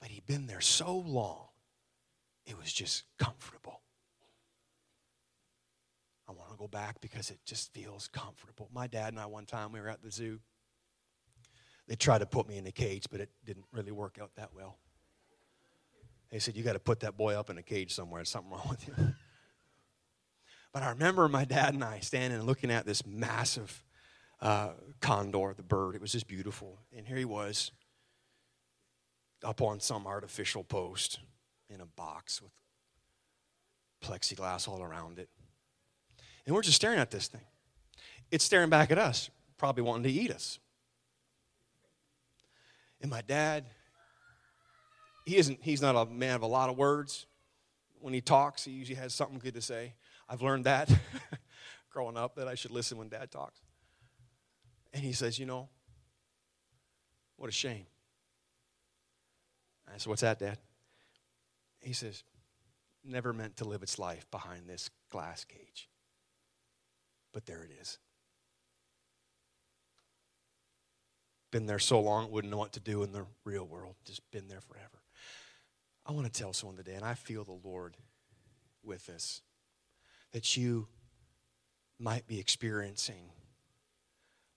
But 0.00 0.10
he'd 0.10 0.26
been 0.26 0.46
there 0.46 0.60
so 0.60 0.96
long, 0.96 1.48
it 2.46 2.58
was 2.58 2.72
just 2.72 3.04
comfortable. 3.18 3.80
To 6.54 6.58
go 6.58 6.68
back 6.68 7.00
because 7.00 7.30
it 7.30 7.38
just 7.44 7.72
feels 7.72 8.08
comfortable. 8.08 8.68
My 8.72 8.86
dad 8.86 9.08
and 9.12 9.20
I, 9.20 9.26
one 9.26 9.46
time, 9.46 9.72
we 9.72 9.80
were 9.80 9.88
at 9.88 10.02
the 10.02 10.10
zoo. 10.10 10.40
They 11.86 11.96
tried 11.96 12.18
to 12.18 12.26
put 12.26 12.48
me 12.48 12.56
in 12.56 12.66
a 12.66 12.72
cage, 12.72 13.06
but 13.10 13.20
it 13.20 13.30
didn't 13.44 13.66
really 13.72 13.92
work 13.92 14.18
out 14.20 14.30
that 14.36 14.50
well. 14.54 14.78
They 16.30 16.38
said, 16.38 16.56
You 16.56 16.62
got 16.62 16.72
to 16.74 16.78
put 16.78 17.00
that 17.00 17.16
boy 17.16 17.34
up 17.34 17.50
in 17.50 17.58
a 17.58 17.62
cage 17.62 17.92
somewhere. 17.92 18.20
There's 18.20 18.30
something 18.30 18.52
wrong 18.52 18.68
with 18.68 18.86
you. 18.88 18.94
But 20.72 20.82
I 20.82 20.88
remember 20.88 21.28
my 21.28 21.44
dad 21.44 21.74
and 21.74 21.84
I 21.84 22.00
standing 22.00 22.36
and 22.36 22.48
looking 22.48 22.72
at 22.72 22.84
this 22.84 23.06
massive 23.06 23.84
uh, 24.40 24.70
condor, 25.00 25.54
the 25.56 25.62
bird. 25.62 25.94
It 25.94 26.00
was 26.00 26.10
just 26.10 26.26
beautiful. 26.26 26.80
And 26.92 27.06
here 27.06 27.16
he 27.16 27.24
was 27.24 27.70
up 29.44 29.62
on 29.62 29.78
some 29.78 30.04
artificial 30.04 30.64
post 30.64 31.20
in 31.70 31.80
a 31.80 31.86
box 31.86 32.42
with 32.42 32.50
plexiglass 34.02 34.66
all 34.66 34.82
around 34.82 35.20
it. 35.20 35.28
And 36.46 36.54
we're 36.54 36.62
just 36.62 36.76
staring 36.76 36.98
at 36.98 37.10
this 37.10 37.28
thing. 37.28 37.44
It's 38.30 38.44
staring 38.44 38.70
back 38.70 38.90
at 38.90 38.98
us, 38.98 39.30
probably 39.56 39.82
wanting 39.82 40.04
to 40.04 40.10
eat 40.10 40.30
us. 40.30 40.58
And 43.00 43.10
my 43.10 43.22
dad, 43.22 43.64
he 45.26 45.36
isn't, 45.36 45.58
he's 45.62 45.82
not 45.82 45.94
a 45.94 46.10
man 46.10 46.34
of 46.36 46.42
a 46.42 46.46
lot 46.46 46.70
of 46.70 46.76
words. 46.76 47.26
When 48.00 48.14
he 48.14 48.20
talks, 48.20 48.64
he 48.64 48.72
usually 48.72 48.96
has 48.96 49.14
something 49.14 49.38
good 49.38 49.54
to 49.54 49.60
say. 49.60 49.94
I've 50.28 50.42
learned 50.42 50.64
that 50.64 50.90
growing 51.90 52.16
up 52.16 52.36
that 52.36 52.48
I 52.48 52.54
should 52.54 52.70
listen 52.70 52.98
when 52.98 53.08
dad 53.08 53.30
talks. 53.30 53.60
And 54.92 55.02
he 55.02 55.12
says, 55.12 55.38
You 55.38 55.46
know, 55.46 55.68
what 57.36 57.48
a 57.48 57.52
shame. 57.52 57.86
I 59.86 59.98
said, 59.98 60.08
What's 60.08 60.22
that, 60.22 60.38
Dad? 60.38 60.58
He 61.80 61.92
says, 61.92 62.22
Never 63.04 63.32
meant 63.32 63.58
to 63.58 63.64
live 63.64 63.82
its 63.82 63.98
life 63.98 64.30
behind 64.30 64.66
this 64.66 64.88
glass 65.10 65.44
cage. 65.44 65.88
But 67.34 67.44
there 67.44 67.64
it 67.64 67.72
is. 67.78 67.98
Been 71.50 71.66
there 71.66 71.78
so 71.78 72.00
long, 72.00 72.30
wouldn't 72.30 72.50
know 72.50 72.58
what 72.58 72.72
to 72.72 72.80
do 72.80 73.02
in 73.02 73.12
the 73.12 73.26
real 73.44 73.64
world. 73.64 73.96
Just 74.06 74.22
been 74.30 74.48
there 74.48 74.60
forever. 74.60 75.02
I 76.06 76.12
want 76.12 76.32
to 76.32 76.32
tell 76.32 76.52
someone 76.52 76.76
today, 76.76 76.94
and 76.94 77.04
I 77.04 77.14
feel 77.14 77.44
the 77.44 77.68
Lord 77.68 77.96
with 78.82 79.04
this, 79.06 79.42
that 80.32 80.56
you 80.56 80.88
might 81.98 82.26
be 82.26 82.38
experiencing 82.38 83.30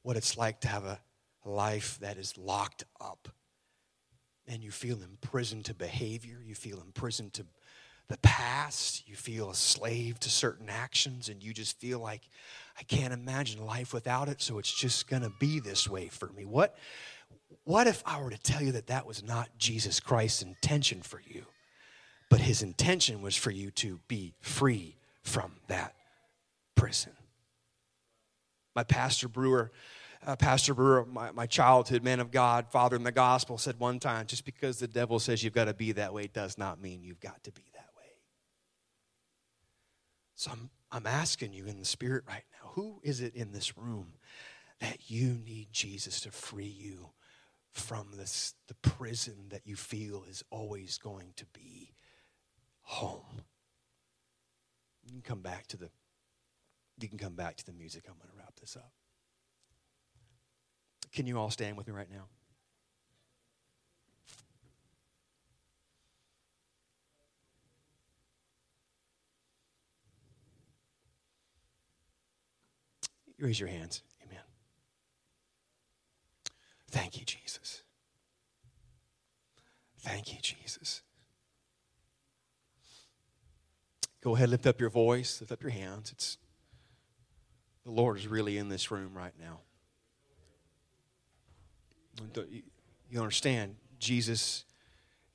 what 0.04 0.18
it's 0.18 0.38
like 0.38 0.62
to 0.62 0.68
have 0.68 0.86
a 0.86 1.00
life 1.46 1.98
that 2.00 2.18
is 2.18 2.38
locked 2.38 2.84
up. 3.02 3.28
And 4.48 4.64
you 4.64 4.72
feel 4.72 5.02
imprisoned 5.02 5.66
to 5.66 5.74
behavior, 5.74 6.42
you 6.44 6.56
feel 6.56 6.80
imprisoned 6.80 7.34
to 7.34 7.46
the 8.10 8.18
past, 8.20 9.08
you 9.08 9.16
feel 9.16 9.50
a 9.50 9.56
slave 9.56 10.20
to 10.22 10.30
certain 10.30 10.70
actions, 10.70 11.30
and 11.30 11.44
you 11.44 11.54
just 11.54 11.80
feel 11.80 12.00
like, 12.00 12.22
I 12.80 12.84
can't 12.84 13.14
imagine 13.14 13.66
life 13.66 13.94
without 13.94 14.30
it, 14.30 14.42
so 14.42 14.60
it's 14.60 14.74
just 14.74 15.10
gonna 15.10 15.32
be 15.40 15.60
this 15.60 15.90
way 15.90 16.08
for 16.08 16.30
me. 16.30 16.46
What 16.46 16.78
what 17.64 17.88
if 17.88 18.02
I 18.06 18.22
were 18.22 18.30
to 18.30 18.38
tell 18.38 18.62
you 18.62 18.72
that 18.74 18.88
that 18.88 19.06
was 19.06 19.24
not 19.24 19.50
Jesus 19.58 20.00
Christ's 20.00 20.42
intention 20.42 21.02
for 21.02 21.22
you, 21.26 21.46
but 22.30 22.40
his 22.40 22.62
intention 22.62 23.22
was 23.22 23.36
for 23.36 23.52
you 23.52 23.72
to 23.72 24.00
be 24.08 24.36
free 24.42 24.96
from 25.22 25.52
that 25.68 25.94
prison? 26.76 27.14
My 28.76 28.84
pastor 28.84 29.28
Brewer, 29.28 29.72
uh, 30.26 30.36
Pastor 30.36 30.74
Brewer, 30.74 31.06
my, 31.06 31.32
my 31.32 31.46
childhood 31.46 32.04
man 32.04 32.20
of 32.20 32.32
God, 32.32 32.68
father 32.72 32.96
in 32.96 33.04
the 33.04 33.12
gospel, 33.12 33.58
said 33.58 33.80
one 33.80 34.00
time 34.00 34.28
just 34.28 34.46
because 34.46 34.80
the 34.80 34.88
devil 34.88 35.20
says 35.20 35.44
you've 35.44 35.54
got 35.54 35.66
to 35.66 35.74
be 35.74 35.94
that 35.94 36.14
way 36.14 36.28
does 36.28 36.58
not 36.58 36.82
mean 36.82 37.04
you've 37.04 37.20
got 37.20 37.44
to 37.44 37.52
be 37.52 37.64
that. 37.74 37.77
So 40.38 40.52
I'm 40.52 40.70
I'm 40.92 41.08
asking 41.08 41.52
you 41.52 41.66
in 41.66 41.80
the 41.80 41.86
spirit 41.86 42.24
right 42.28 42.44
now 42.62 42.70
who 42.76 43.02
is 43.04 43.22
it 43.22 43.36
in 43.36 43.52
this 43.52 43.76
room 43.76 44.14
that 44.80 45.10
you 45.10 45.40
need 45.44 45.70
Jesus 45.74 46.22
to 46.22 46.32
free 46.32 46.64
you 46.64 47.10
from 47.72 48.10
this, 48.16 48.54
the 48.68 48.76
prison 48.76 49.48
that 49.50 49.66
you 49.66 49.76
feel 49.76 50.24
is 50.30 50.44
always 50.52 51.00
going 51.00 51.34
to 51.38 51.46
be 51.48 51.96
home? 52.84 53.42
You 55.04 55.12
can 55.12 55.22
come 55.24 55.42
back 55.42 55.66
to 55.68 55.78
the 55.78 55.90
you 57.00 57.10
can 57.10 57.18
come 57.18 57.34
back 57.34 57.58
to 57.58 57.66
the 57.66 57.74
music. 57.74 58.04
I'm 58.08 58.18
going 58.18 58.30
to 58.32 58.38
wrap 58.38 58.60
this 58.60 58.76
up. 58.76 58.92
Can 61.12 61.26
you 61.26 61.40
all 61.40 61.50
stand 61.50 61.78
with 61.78 61.88
me 61.88 61.94
right 61.94 62.12
now? 62.12 62.26
Raise 73.40 73.60
your 73.60 73.70
hands. 73.70 74.02
Amen. 74.26 74.42
Thank 76.90 77.20
you, 77.20 77.26
Jesus. 77.26 77.84
Thank 80.00 80.34
you, 80.34 80.40
Jesus. 80.42 81.02
Go 84.22 84.36
ahead, 84.36 84.50
lift 84.50 84.66
up 84.66 84.80
your 84.80 84.90
voice, 84.90 85.40
lift 85.40 85.52
up 85.52 85.62
your 85.62 85.72
hands. 85.72 86.12
It's 86.12 86.38
the 87.86 87.92
Lord 87.92 88.18
is 88.18 88.28
really 88.28 88.58
in 88.58 88.70
this 88.70 88.92
room 88.92 89.14
right 89.16 89.34
now. 89.40 89.60
You 93.10 93.22
understand, 93.22 93.76
Jesus 94.00 94.66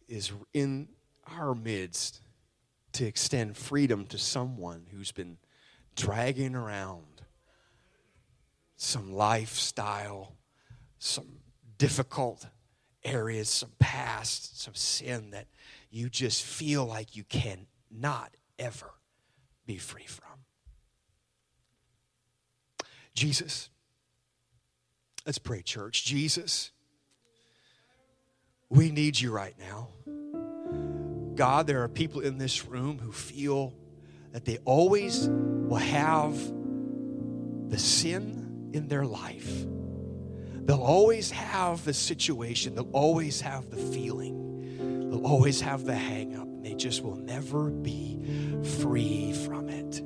is 0.08 0.32
in 0.52 0.88
our 1.38 1.54
midst 1.54 2.20
to 2.92 3.06
extend 3.06 3.56
freedom 3.56 4.04
to 4.06 4.18
someone 4.18 4.86
who's 4.90 5.12
been 5.12 5.38
dragging 5.96 6.54
around 6.54 7.04
some 8.82 9.14
lifestyle, 9.14 10.34
some 10.98 11.38
difficult 11.78 12.44
areas, 13.04 13.48
some 13.48 13.70
past, 13.78 14.60
some 14.60 14.74
sin 14.74 15.30
that 15.30 15.46
you 15.90 16.08
just 16.08 16.42
feel 16.42 16.84
like 16.84 17.14
you 17.14 17.22
cannot 17.24 18.34
ever 18.58 18.90
be 19.66 19.78
free 19.78 20.06
from. 20.06 20.26
Jesus, 23.14 23.70
let's 25.24 25.38
pray, 25.38 25.62
church. 25.62 26.04
Jesus, 26.04 26.72
we 28.68 28.90
need 28.90 29.20
you 29.20 29.30
right 29.30 29.54
now. 29.60 29.90
God, 31.36 31.68
there 31.68 31.84
are 31.84 31.88
people 31.88 32.20
in 32.20 32.38
this 32.38 32.66
room 32.66 32.98
who 32.98 33.12
feel 33.12 33.74
that 34.32 34.44
they 34.44 34.58
always 34.64 35.28
will 35.28 35.76
have 35.76 36.36
the 37.70 37.78
sin 37.78 38.41
in 38.72 38.88
their 38.88 39.04
life. 39.04 39.64
They'll 40.64 40.82
always 40.82 41.30
have 41.30 41.85
the 41.85 41.92
situation, 41.92 42.74
they'll 42.74 42.90
always 42.92 43.40
have 43.40 43.68
the 43.70 43.76
feeling, 43.76 45.11
they'll 45.11 45.26
always 45.26 45.61
have 45.61 45.85
the 45.85 45.94
hang 45.94 46.37
up, 46.37 46.46
and 46.46 46.64
they 46.64 46.74
just 46.74 47.02
will 47.02 47.16
never 47.16 47.68
be 47.70 48.20
free 48.80 49.32
from 49.32 49.68
it. 49.68 49.98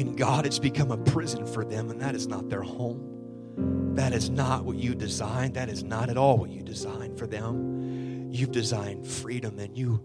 And 0.00 0.16
God, 0.16 0.46
it's 0.46 0.58
become 0.58 0.90
a 0.90 0.96
prison 0.96 1.46
for 1.46 1.64
them, 1.64 1.90
and 1.90 2.00
that 2.00 2.14
is 2.14 2.26
not 2.26 2.48
their 2.48 2.62
home. 2.62 3.94
That 3.94 4.14
is 4.14 4.30
not 4.30 4.64
what 4.64 4.76
you 4.76 4.94
designed. 4.94 5.54
That 5.54 5.68
is 5.68 5.84
not 5.84 6.08
at 6.08 6.16
all 6.16 6.38
what 6.38 6.48
you 6.48 6.62
designed 6.62 7.18
for 7.18 7.26
them. 7.26 8.30
You've 8.30 8.52
designed 8.52 9.06
freedom, 9.06 9.58
and 9.58 9.76
you 9.76 10.02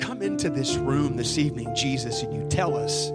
come 0.00 0.22
into 0.22 0.50
this 0.50 0.76
room 0.76 1.16
this 1.16 1.38
evening, 1.38 1.72
Jesus, 1.76 2.22
and 2.22 2.34
you 2.34 2.48
tell 2.48 2.74
us 2.76 3.10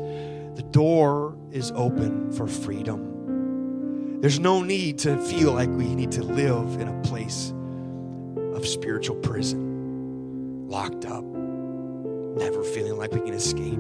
the 0.56 0.66
door 0.72 1.36
is 1.54 1.72
open 1.76 2.32
for 2.32 2.48
freedom. 2.48 4.20
There's 4.22 4.40
no 4.40 4.64
need 4.64 5.00
to 5.00 5.18
feel 5.18 5.54
like 5.54 5.70
we 5.70 5.94
need 5.94 6.12
to 6.14 6.24
live 6.24 6.80
in 6.82 6.88
a 6.88 7.02
place 7.04 7.54
of 8.56 8.68
spiritual 8.68 9.18
prison, 9.18 10.68
locked 10.68 11.06
up, 11.06 11.24
never 11.24 12.64
feeling 12.64 12.98
like 12.98 13.12
we 13.12 13.20
can 13.20 13.34
escape. 13.34 13.80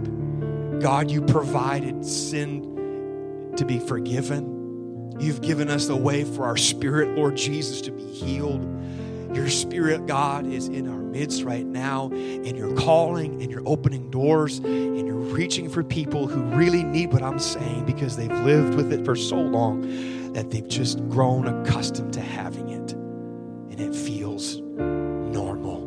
God, 0.79 1.09
you 1.09 1.21
provided 1.21 2.05
sin 2.05 3.53
to 3.57 3.65
be 3.65 3.79
forgiven. 3.79 5.15
You've 5.19 5.41
given 5.41 5.69
us 5.69 5.87
the 5.87 5.95
way 5.95 6.23
for 6.23 6.45
our 6.45 6.57
spirit, 6.57 7.17
Lord 7.17 7.35
Jesus, 7.37 7.81
to 7.81 7.91
be 7.91 8.03
healed. 8.03 8.63
Your 9.35 9.49
spirit, 9.49 10.05
God, 10.05 10.45
is 10.45 10.67
in 10.67 10.87
our 10.87 10.99
midst 10.99 11.43
right 11.43 11.65
now, 11.65 12.09
and 12.11 12.55
you're 12.55 12.75
calling 12.75 13.41
and 13.41 13.49
you're 13.49 13.63
opening 13.65 14.11
doors 14.11 14.59
and 14.59 15.02
reaching 15.31 15.69
for 15.69 15.83
people 15.83 16.27
who 16.27 16.41
really 16.55 16.83
need 16.83 17.13
what 17.13 17.23
I'm 17.23 17.39
saying 17.39 17.85
because 17.85 18.15
they've 18.15 18.31
lived 18.39 18.75
with 18.75 18.91
it 18.91 19.05
for 19.05 19.15
so 19.15 19.37
long 19.37 20.33
that 20.33 20.51
they've 20.51 20.67
just 20.67 20.97
grown 21.09 21.47
accustomed 21.47 22.13
to 22.13 22.21
having 22.21 22.69
it 22.69 22.93
and 22.93 23.79
it 23.79 23.95
feels 23.95 24.57
normal. 24.61 25.81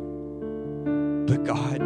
But 1.25 1.43
God, 1.43 1.81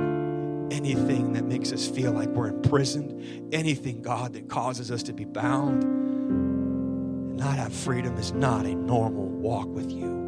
anything 0.71 1.33
that 1.33 1.45
makes 1.45 1.71
us 1.71 1.87
feel 1.87 2.11
like 2.11 2.29
we're 2.29 2.47
imprisoned, 2.47 3.53
anything, 3.53 4.01
God, 4.01 4.33
that 4.33 4.49
causes 4.49 4.91
us 4.91 5.03
to 5.03 5.13
be 5.13 5.25
bound 5.25 5.83
and 5.83 7.37
not 7.37 7.57
have 7.57 7.73
freedom 7.73 8.17
is 8.17 8.31
not 8.31 8.65
a 8.65 8.75
normal 8.75 9.25
walk 9.25 9.67
with 9.67 9.91
you 9.91 10.21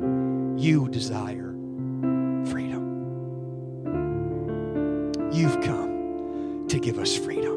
you 0.58 0.88
desire 0.90 1.52
freedom. 2.46 2.84
You've 5.34 5.60
come 5.62 5.83
to 6.74 6.80
give 6.80 6.98
us 6.98 7.16
freedom. 7.16 7.54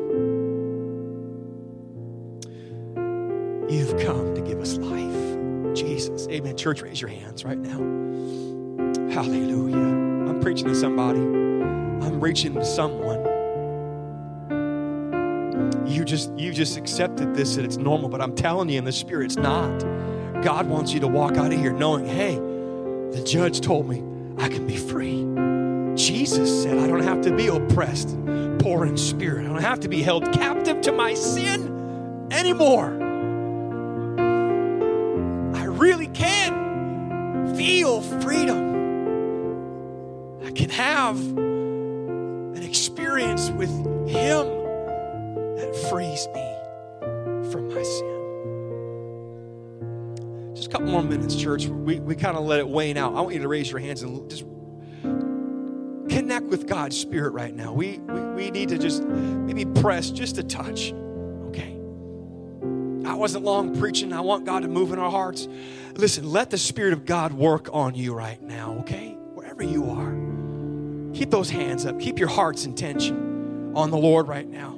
You've 3.67 3.99
come 4.05 4.35
to 4.35 4.43
give 4.43 4.61
us 4.61 4.77
life. 4.77 5.75
Jesus. 5.75 6.29
Amen. 6.29 6.55
Church, 6.55 6.83
raise 6.83 7.01
your 7.01 7.09
hands 7.09 7.43
right 7.43 7.57
now. 7.57 7.79
Hallelujah. 9.11 9.79
I'm 9.79 10.39
preaching 10.41 10.67
to 10.67 10.75
somebody. 10.75 11.19
I'm 11.19 12.21
reaching 12.21 12.53
to 12.57 12.65
someone. 12.65 13.25
You 15.87 16.05
just 16.05 16.31
you 16.37 16.53
just 16.53 16.77
accepted 16.77 17.35
this 17.35 17.57
and 17.57 17.65
it's 17.65 17.79
normal, 17.79 18.11
but 18.11 18.21
I'm 18.21 18.35
telling 18.35 18.69
you 18.69 18.77
in 18.77 18.85
the 18.85 18.93
spirit 18.93 19.25
it's 19.25 19.37
not. 19.37 19.79
God 20.43 20.67
wants 20.67 20.93
you 20.93 21.01
to 21.01 21.09
walk 21.09 21.39
out 21.39 21.55
of 21.55 21.59
here 21.59 21.73
knowing, 21.73 22.05
hey, 22.05 22.35
the 22.37 23.23
judge 23.25 23.63
told 23.63 23.89
me 23.89 24.03
I 24.37 24.51
can 24.51 24.67
be 24.67 24.77
free. 24.77 25.25
Jesus 25.97 26.63
said 26.63 26.77
I 26.79 26.87
don't 26.87 27.03
have 27.03 27.23
to 27.23 27.35
be 27.35 27.47
oppressed, 27.49 28.11
poor 28.59 28.85
in 28.85 28.99
spirit. 28.99 29.47
I 29.47 29.49
don't 29.49 29.63
have 29.63 29.81
to 29.81 29.89
be 29.89 30.03
held 30.03 30.31
captive 30.33 30.83
to 30.83 30.93
my 30.93 31.15
sin 31.15 32.29
anymore. 32.31 32.93
I 35.55 35.65
really 35.65 36.09
can 36.09 37.57
feel 37.57 38.03
freedom. 38.21 38.75
I 40.45 40.51
can 40.51 40.69
have 40.69 41.19
an 41.19 42.63
experience 42.63 43.49
with 43.51 43.71
Him 44.07 44.47
that 45.57 45.75
frees 45.91 46.29
me 46.35 47.51
from 47.51 47.69
my 47.75 47.83
sin 47.83 48.17
Just 50.55 50.69
a 50.69 50.71
couple 50.71 50.89
more 50.89 51.03
minutes, 51.03 51.37
church. 51.37 51.67
We, 51.67 52.01
we 52.01 52.17
kind 52.17 52.37
of 52.37 52.45
let 52.45 52.61
it 52.61 52.69
wane 52.69 52.97
out. 52.97 53.15
I 53.15 53.21
want 53.21 53.35
you 53.35 53.41
to 53.41 53.49
raise 53.49 53.71
your 53.71 53.81
hands 53.81 54.03
and 54.03 54.29
just 54.29 54.45
connect 56.27 56.47
with 56.47 56.67
God's 56.67 56.99
Spirit 56.99 57.35
right 57.35 57.55
now. 57.55 57.73
We, 57.73 57.99
we, 57.99 58.21
we 58.21 58.51
need 58.51 58.71
to 58.71 58.79
just 58.79 59.05
maybe 59.05 59.65
press 59.81 60.11
just 60.11 60.39
a 60.39 60.43
touch. 60.43 60.93
Okay. 61.47 61.71
I 63.09 63.15
wasn't 63.15 63.45
long 63.45 63.79
preaching. 63.79 64.13
I 64.13 64.23
want 64.23 64.45
God 64.45 64.63
to 64.63 64.69
move 64.69 64.93
in 64.93 64.99
our 64.99 65.11
hearts. 65.11 65.47
Listen, 65.95 66.29
let 66.29 66.51
the 66.51 66.59
Spirit 66.59 66.95
of 66.95 67.05
God 67.05 67.33
work 67.33 67.69
on 67.73 67.95
you 67.95 68.13
right 68.13 68.43
now, 68.43 68.73
okay? 68.81 69.11
Wherever 69.35 69.63
you 69.63 69.89
are. 69.89 71.15
Keep 71.17 71.31
those 71.31 71.49
hands 71.49 71.87
up. 71.87 72.01
Keep 72.01 72.19
your 72.19 72.29
heart's 72.29 72.65
intention 72.65 73.73
on 73.77 73.93
the 73.93 73.97
Lord 73.97 74.27
right 74.27 74.49
now. 74.49 74.77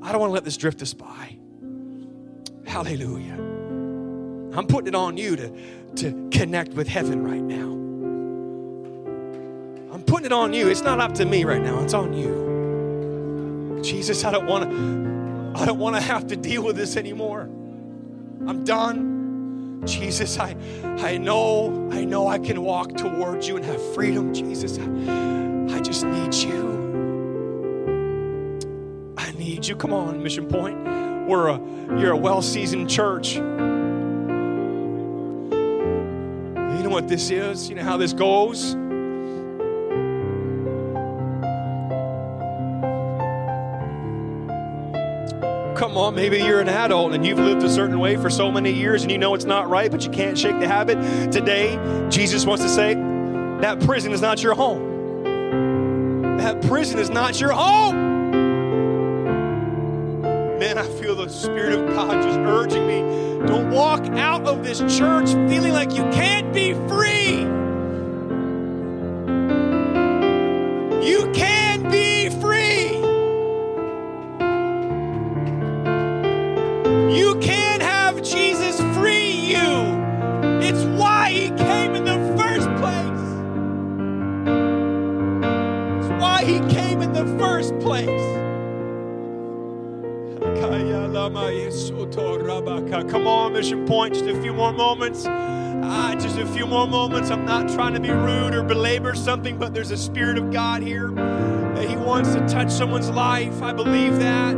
I 0.00 0.10
don't 0.10 0.22
want 0.22 0.30
to 0.30 0.34
let 0.34 0.44
this 0.44 0.56
drift 0.56 0.80
us 0.80 0.94
by. 0.94 1.36
Hallelujah. 2.66 3.34
I'm 4.56 4.66
putting 4.66 4.88
it 4.88 4.94
on 4.94 5.18
you 5.18 5.36
to, 5.36 5.50
to 5.96 6.30
connect 6.30 6.72
with 6.72 6.88
heaven 6.88 7.22
right 7.22 7.42
now. 7.42 7.81
Putting 10.12 10.26
it 10.26 10.32
on 10.32 10.52
you. 10.52 10.68
It's 10.68 10.82
not 10.82 11.00
up 11.00 11.14
to 11.14 11.24
me 11.24 11.44
right 11.44 11.62
now. 11.62 11.82
It's 11.82 11.94
on 11.94 12.12
you. 12.12 13.80
Jesus, 13.82 14.24
I 14.26 14.30
don't 14.30 14.44
want 14.44 14.70
to 14.70 15.58
I 15.58 15.64
don't 15.64 15.78
want 15.78 15.96
to 15.96 16.02
have 16.02 16.26
to 16.26 16.36
deal 16.36 16.62
with 16.62 16.76
this 16.76 16.98
anymore. 16.98 17.48
I'm 18.46 18.62
done. 18.62 19.80
Jesus, 19.86 20.38
I 20.38 20.54
I 20.98 21.16
know, 21.16 21.88
I 21.90 22.04
know 22.04 22.28
I 22.28 22.38
can 22.38 22.62
walk 22.62 22.94
towards 22.94 23.48
you 23.48 23.56
and 23.56 23.64
have 23.64 23.80
freedom. 23.94 24.34
Jesus, 24.34 24.78
I, 24.78 24.82
I 25.74 25.80
just 25.80 26.04
need 26.04 26.34
you. 26.34 26.68
I 29.16 29.32
need 29.32 29.66
you. 29.66 29.76
Come 29.76 29.94
on, 29.94 30.22
Mission 30.22 30.46
Point. 30.46 30.76
We're 31.26 31.48
a 31.48 31.58
you're 31.98 32.12
a 32.12 32.18
well-seasoned 32.18 32.90
church. 32.90 33.36
You 33.36 33.42
know 36.82 36.90
what 36.90 37.08
this 37.08 37.30
is? 37.30 37.70
You 37.70 37.76
know 37.76 37.84
how 37.84 37.96
this 37.96 38.12
goes? 38.12 38.76
Come 45.82 45.96
on, 45.96 46.14
maybe 46.14 46.38
you're 46.38 46.60
an 46.60 46.68
adult 46.68 47.12
and 47.12 47.26
you've 47.26 47.40
lived 47.40 47.60
a 47.64 47.68
certain 47.68 47.98
way 47.98 48.14
for 48.14 48.30
so 48.30 48.52
many 48.52 48.70
years 48.70 49.02
and 49.02 49.10
you 49.10 49.18
know 49.18 49.34
it's 49.34 49.46
not 49.46 49.68
right, 49.68 49.90
but 49.90 50.04
you 50.04 50.10
can't 50.12 50.38
shake 50.38 50.60
the 50.60 50.68
habit. 50.68 50.94
Today, 51.32 51.76
Jesus 52.08 52.46
wants 52.46 52.62
to 52.62 52.70
say, 52.70 52.94
that 52.94 53.80
prison 53.80 54.12
is 54.12 54.20
not 54.20 54.44
your 54.44 54.54
home. 54.54 55.24
That 56.38 56.62
prison 56.68 57.00
is 57.00 57.10
not 57.10 57.40
your 57.40 57.50
home. 57.50 58.30
Man, 60.60 60.78
I 60.78 60.86
feel 61.00 61.16
the 61.16 61.28
Spirit 61.28 61.72
of 61.72 61.88
God 61.88 62.22
just 62.22 62.38
urging 62.38 62.86
me 62.86 63.00
don't 63.48 63.72
walk 63.72 64.06
out 64.10 64.46
of 64.46 64.62
this 64.62 64.78
church 64.96 65.30
feeling 65.50 65.72
like 65.72 65.90
you 65.96 66.04
can't 66.10 66.54
be 66.54 66.74
free. 66.86 67.61
Come 93.12 93.26
on, 93.26 93.52
Mission 93.52 93.84
Point, 93.84 94.14
just 94.14 94.24
a 94.24 94.40
few 94.40 94.54
more 94.54 94.72
moments. 94.72 95.26
Ah, 95.26 96.14
just 96.18 96.38
a 96.38 96.46
few 96.46 96.64
more 96.64 96.86
moments. 96.86 97.30
I'm 97.30 97.44
not 97.44 97.68
trying 97.68 97.92
to 97.92 98.00
be 98.00 98.08
rude 98.08 98.54
or 98.54 98.62
belabor 98.62 99.14
something, 99.14 99.58
but 99.58 99.74
there's 99.74 99.90
a 99.90 99.98
Spirit 99.98 100.38
of 100.38 100.50
God 100.50 100.80
here 100.82 101.10
that 101.10 101.86
He 101.86 101.94
wants 101.94 102.32
to 102.32 102.40
touch 102.48 102.70
someone's 102.70 103.10
life. 103.10 103.60
I 103.60 103.74
believe 103.74 104.18
that. 104.20 104.56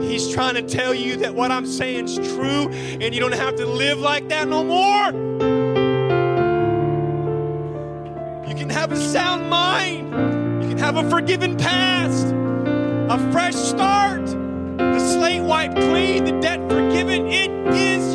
He's 0.00 0.32
trying 0.32 0.54
to 0.54 0.62
tell 0.62 0.94
you 0.94 1.16
that 1.16 1.34
what 1.34 1.50
I'm 1.50 1.66
saying 1.66 2.06
is 2.06 2.16
true 2.16 2.70
and 2.70 3.14
you 3.14 3.20
don't 3.20 3.32
have 3.32 3.56
to 3.56 3.66
live 3.66 3.98
like 3.98 4.26
that 4.30 4.48
no 4.48 4.64
more. 4.64 5.08
You 8.48 8.54
can 8.54 8.70
have 8.70 8.90
a 8.90 8.96
sound 8.96 9.50
mind, 9.50 10.62
you 10.62 10.68
can 10.70 10.78
have 10.78 10.96
a 10.96 11.10
forgiven 11.10 11.58
past, 11.58 12.28
a 12.28 13.30
fresh 13.30 13.54
start, 13.54 14.19
slate 15.20 15.42
wiped 15.42 15.74
clean, 15.74 16.24
the 16.24 16.32
debt 16.40 16.60
forgiven. 16.70 17.26
It 17.26 17.50
is 17.74 18.09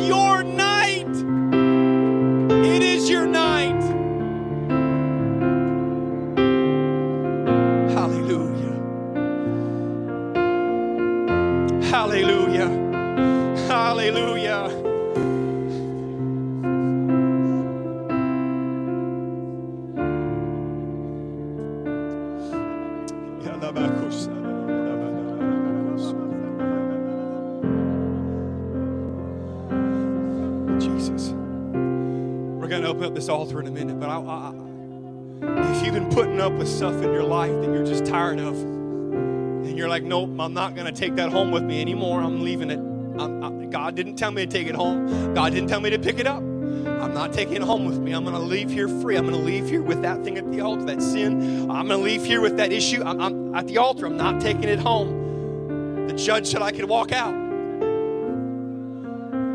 with 36.56 36.68
stuff 36.68 36.94
in 37.02 37.12
your 37.12 37.24
life 37.24 37.52
that 37.60 37.66
you're 37.66 37.86
just 37.86 38.06
tired 38.06 38.40
of, 38.40 38.60
and 38.60 39.76
you're 39.76 39.88
like, 39.88 40.02
nope, 40.02 40.30
I'm 40.38 40.54
not 40.54 40.74
going 40.74 40.86
to 40.86 40.92
take 40.92 41.16
that 41.16 41.30
home 41.30 41.50
with 41.50 41.62
me 41.62 41.80
anymore. 41.80 42.20
I'm 42.20 42.42
leaving 42.42 42.70
it. 42.70 42.78
I'm, 42.78 43.42
I, 43.42 43.66
God 43.66 43.94
didn't 43.94 44.16
tell 44.16 44.30
me 44.30 44.46
to 44.46 44.50
take 44.50 44.66
it 44.66 44.74
home. 44.74 45.34
God 45.34 45.52
didn't 45.52 45.68
tell 45.68 45.80
me 45.80 45.90
to 45.90 45.98
pick 45.98 46.18
it 46.18 46.26
up. 46.26 46.38
I'm 46.38 47.12
not 47.12 47.32
taking 47.32 47.56
it 47.56 47.62
home 47.62 47.84
with 47.84 47.98
me. 47.98 48.12
I'm 48.12 48.24
going 48.24 48.34
to 48.34 48.40
leave 48.40 48.70
here 48.70 48.88
free. 48.88 49.16
I'm 49.16 49.26
going 49.26 49.38
to 49.38 49.44
leave 49.44 49.68
here 49.68 49.82
with 49.82 50.02
that 50.02 50.22
thing 50.24 50.38
at 50.38 50.50
the 50.50 50.60
altar, 50.60 50.84
that 50.86 51.02
sin. 51.02 51.70
I'm 51.70 51.88
going 51.88 52.00
to 52.00 52.04
leave 52.04 52.24
here 52.24 52.40
with 52.40 52.56
that 52.56 52.72
issue. 52.72 53.02
I'm, 53.04 53.20
I'm 53.20 53.54
at 53.54 53.66
the 53.66 53.78
altar. 53.78 54.06
I'm 54.06 54.16
not 54.16 54.40
taking 54.40 54.64
it 54.64 54.78
home. 54.78 56.06
The 56.06 56.14
judge 56.14 56.46
said 56.46 56.62
I 56.62 56.72
could 56.72 56.86
walk 56.86 57.12
out. 57.12 57.34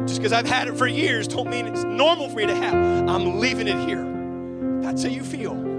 Just 0.07 0.19
because 0.19 0.33
I've 0.33 0.47
had 0.47 0.67
it 0.67 0.77
for 0.77 0.87
years 0.87 1.27
don't 1.27 1.49
mean 1.49 1.67
it's 1.67 1.83
normal 1.83 2.29
for 2.29 2.41
you 2.41 2.47
to 2.47 2.55
have. 2.55 2.73
I'm 3.09 3.39
leaving 3.39 3.67
it 3.67 3.87
here. 3.87 4.07
That's 4.81 5.03
how 5.03 5.09
you 5.09 5.23
feel. 5.23 5.70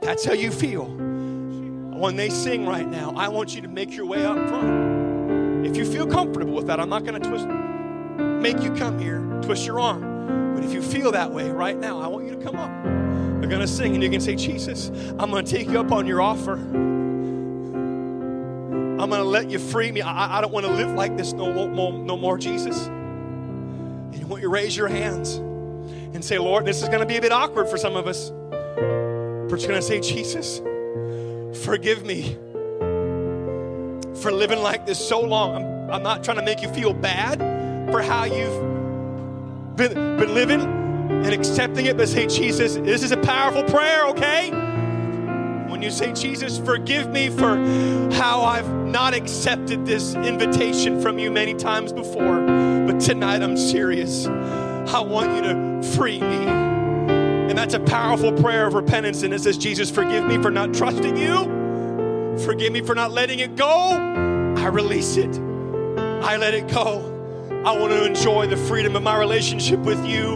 That's 0.00 0.24
how 0.24 0.32
you 0.32 0.50
feel. 0.50 0.86
When 0.86 2.16
they 2.16 2.30
sing 2.30 2.64
right 2.66 2.88
now, 2.88 3.12
I 3.16 3.28
want 3.28 3.54
you 3.54 3.62
to 3.62 3.68
make 3.68 3.96
your 3.96 4.06
way 4.06 4.24
up 4.24 4.36
front. 4.48 5.66
If 5.66 5.76
you 5.76 5.84
feel 5.84 6.06
comfortable 6.06 6.54
with 6.54 6.68
that, 6.68 6.78
I'm 6.78 6.88
not 6.88 7.04
going 7.04 7.20
to 7.20 7.28
twist, 7.28 7.46
make 8.40 8.62
you 8.62 8.72
come 8.72 8.98
here, 8.98 9.18
twist 9.42 9.66
your 9.66 9.80
arm. 9.80 10.54
But 10.54 10.64
if 10.64 10.72
you 10.72 10.80
feel 10.80 11.12
that 11.12 11.32
way 11.32 11.50
right 11.50 11.76
now, 11.76 12.00
I 12.00 12.06
want 12.06 12.26
you 12.26 12.36
to 12.36 12.42
come 12.42 12.56
up. 12.56 12.70
They're 13.40 13.50
going 13.50 13.60
to 13.60 13.66
sing, 13.66 13.94
and 13.94 14.02
you 14.02 14.10
can 14.10 14.20
say, 14.20 14.36
Jesus, 14.36 14.90
I'm 15.18 15.30
going 15.30 15.44
to 15.44 15.50
take 15.50 15.68
you 15.68 15.78
up 15.80 15.90
on 15.92 16.06
your 16.06 16.20
offer. 16.20 16.54
I'm 19.00 19.10
going 19.10 19.22
to 19.22 19.28
let 19.28 19.50
you 19.50 19.58
free 19.58 19.92
me. 19.92 20.00
I, 20.00 20.38
I 20.38 20.40
don't 20.40 20.52
want 20.52 20.66
to 20.66 20.72
live 20.72 20.90
like 20.92 21.16
this 21.16 21.32
no, 21.32 21.66
no, 21.66 21.90
no 21.90 22.16
more, 22.16 22.38
Jesus. 22.38 22.86
And 22.86 24.16
you 24.16 24.26
want 24.26 24.42
you 24.42 24.48
to 24.48 24.52
raise 24.52 24.76
your 24.76 24.88
hands 24.88 25.36
and 25.36 26.24
say, 26.24 26.38
Lord, 26.38 26.64
this 26.66 26.82
is 26.82 26.88
going 26.88 27.00
to 27.00 27.06
be 27.06 27.16
a 27.16 27.20
bit 27.20 27.32
awkward 27.32 27.68
for 27.68 27.76
some 27.76 27.96
of 27.96 28.06
us. 28.06 28.32
But 29.48 29.60
you're 29.60 29.68
going 29.68 29.80
to 29.80 29.82
say, 29.82 30.00
Jesus, 30.00 30.60
forgive 31.64 32.04
me 32.04 32.36
for 34.20 34.30
living 34.30 34.60
like 34.60 34.84
this 34.84 34.98
so 34.98 35.20
long. 35.20 35.56
I'm, 35.56 35.90
I'm 35.90 36.02
not 36.02 36.22
trying 36.22 36.36
to 36.36 36.42
make 36.42 36.60
you 36.60 36.68
feel 36.68 36.92
bad 36.92 37.38
for 37.90 38.02
how 38.02 38.24
you've 38.24 39.76
been, 39.76 39.94
been 40.18 40.34
living 40.34 40.60
and 40.60 41.32
accepting 41.32 41.86
it, 41.86 41.96
but 41.96 42.08
say, 42.08 42.26
Jesus, 42.26 42.74
this 42.74 43.02
is 43.02 43.12
a 43.12 43.16
powerful 43.16 43.62
prayer, 43.64 44.06
okay? 44.08 44.50
When 45.70 45.80
you 45.80 45.90
say, 45.90 46.12
Jesus, 46.12 46.58
forgive 46.58 47.08
me 47.08 47.30
for 47.30 47.56
how 48.12 48.42
I've 48.42 48.68
not 48.84 49.14
accepted 49.14 49.86
this 49.86 50.14
invitation 50.14 51.00
from 51.00 51.18
you 51.18 51.30
many 51.30 51.54
times 51.54 51.92
before, 51.92 52.44
but 52.86 53.00
tonight 53.00 53.42
I'm 53.42 53.56
serious. 53.56 54.26
I 54.26 55.00
want 55.00 55.36
you 55.36 55.42
to 55.42 55.96
free 55.96 56.20
me. 56.20 56.67
And 57.48 57.56
that's 57.56 57.74
a 57.74 57.80
powerful 57.80 58.32
prayer 58.32 58.66
of 58.66 58.74
repentance. 58.74 59.22
And 59.22 59.32
it 59.32 59.40
says, 59.40 59.56
Jesus, 59.56 59.90
forgive 59.90 60.26
me 60.26 60.36
for 60.42 60.50
not 60.50 60.74
trusting 60.74 61.16
you. 61.16 62.36
Forgive 62.44 62.72
me 62.72 62.82
for 62.82 62.94
not 62.94 63.10
letting 63.10 63.38
it 63.38 63.56
go. 63.56 63.92
I 64.56 64.66
release 64.66 65.16
it. 65.16 65.34
I 66.22 66.36
let 66.36 66.52
it 66.52 66.68
go. 66.68 67.14
I 67.64 67.76
want 67.76 67.92
to 67.92 68.04
enjoy 68.04 68.46
the 68.46 68.56
freedom 68.56 68.96
of 68.96 69.02
my 69.02 69.18
relationship 69.18 69.80
with 69.80 70.04
you. 70.06 70.34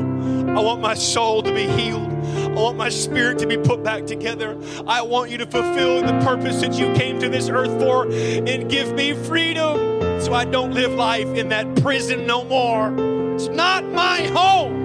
I 0.48 0.60
want 0.60 0.80
my 0.80 0.94
soul 0.94 1.42
to 1.42 1.52
be 1.52 1.66
healed. 1.66 2.10
I 2.12 2.48
want 2.48 2.76
my 2.76 2.88
spirit 2.88 3.38
to 3.38 3.46
be 3.46 3.56
put 3.56 3.82
back 3.82 4.06
together. 4.06 4.58
I 4.86 5.02
want 5.02 5.30
you 5.30 5.38
to 5.38 5.46
fulfill 5.46 6.00
the 6.00 6.18
purpose 6.24 6.60
that 6.62 6.74
you 6.74 6.92
came 6.94 7.20
to 7.20 7.28
this 7.28 7.48
earth 7.48 7.78
for 7.80 8.06
and 8.06 8.70
give 8.70 8.94
me 8.94 9.12
freedom 9.12 10.20
so 10.20 10.34
I 10.34 10.44
don't 10.44 10.72
live 10.72 10.92
life 10.92 11.28
in 11.28 11.48
that 11.50 11.76
prison 11.76 12.26
no 12.26 12.44
more. 12.44 12.88
It's 13.34 13.48
not 13.48 13.84
my 13.84 14.22
home. 14.28 14.81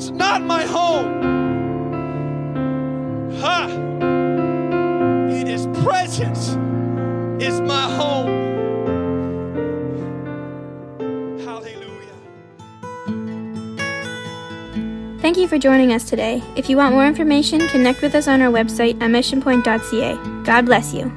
It's 0.00 0.08
not 0.08 0.40
my 0.40 0.62
home. 0.62 1.20
Ha! 3.38 3.68
In 3.68 5.46
His 5.46 5.66
presence 5.84 6.56
is 7.38 7.60
my 7.60 7.82
home. 7.98 8.30
Hallelujah. 11.40 12.16
Thank 15.20 15.36
you 15.36 15.46
for 15.46 15.58
joining 15.58 15.92
us 15.92 16.08
today. 16.08 16.42
If 16.56 16.70
you 16.70 16.78
want 16.78 16.94
more 16.94 17.06
information, 17.06 17.68
connect 17.68 18.00
with 18.00 18.14
us 18.14 18.26
on 18.26 18.40
our 18.40 18.50
website 18.50 18.94
at 19.02 19.10
missionpoint.ca. 19.10 20.44
God 20.44 20.64
bless 20.64 20.94
you. 20.94 21.12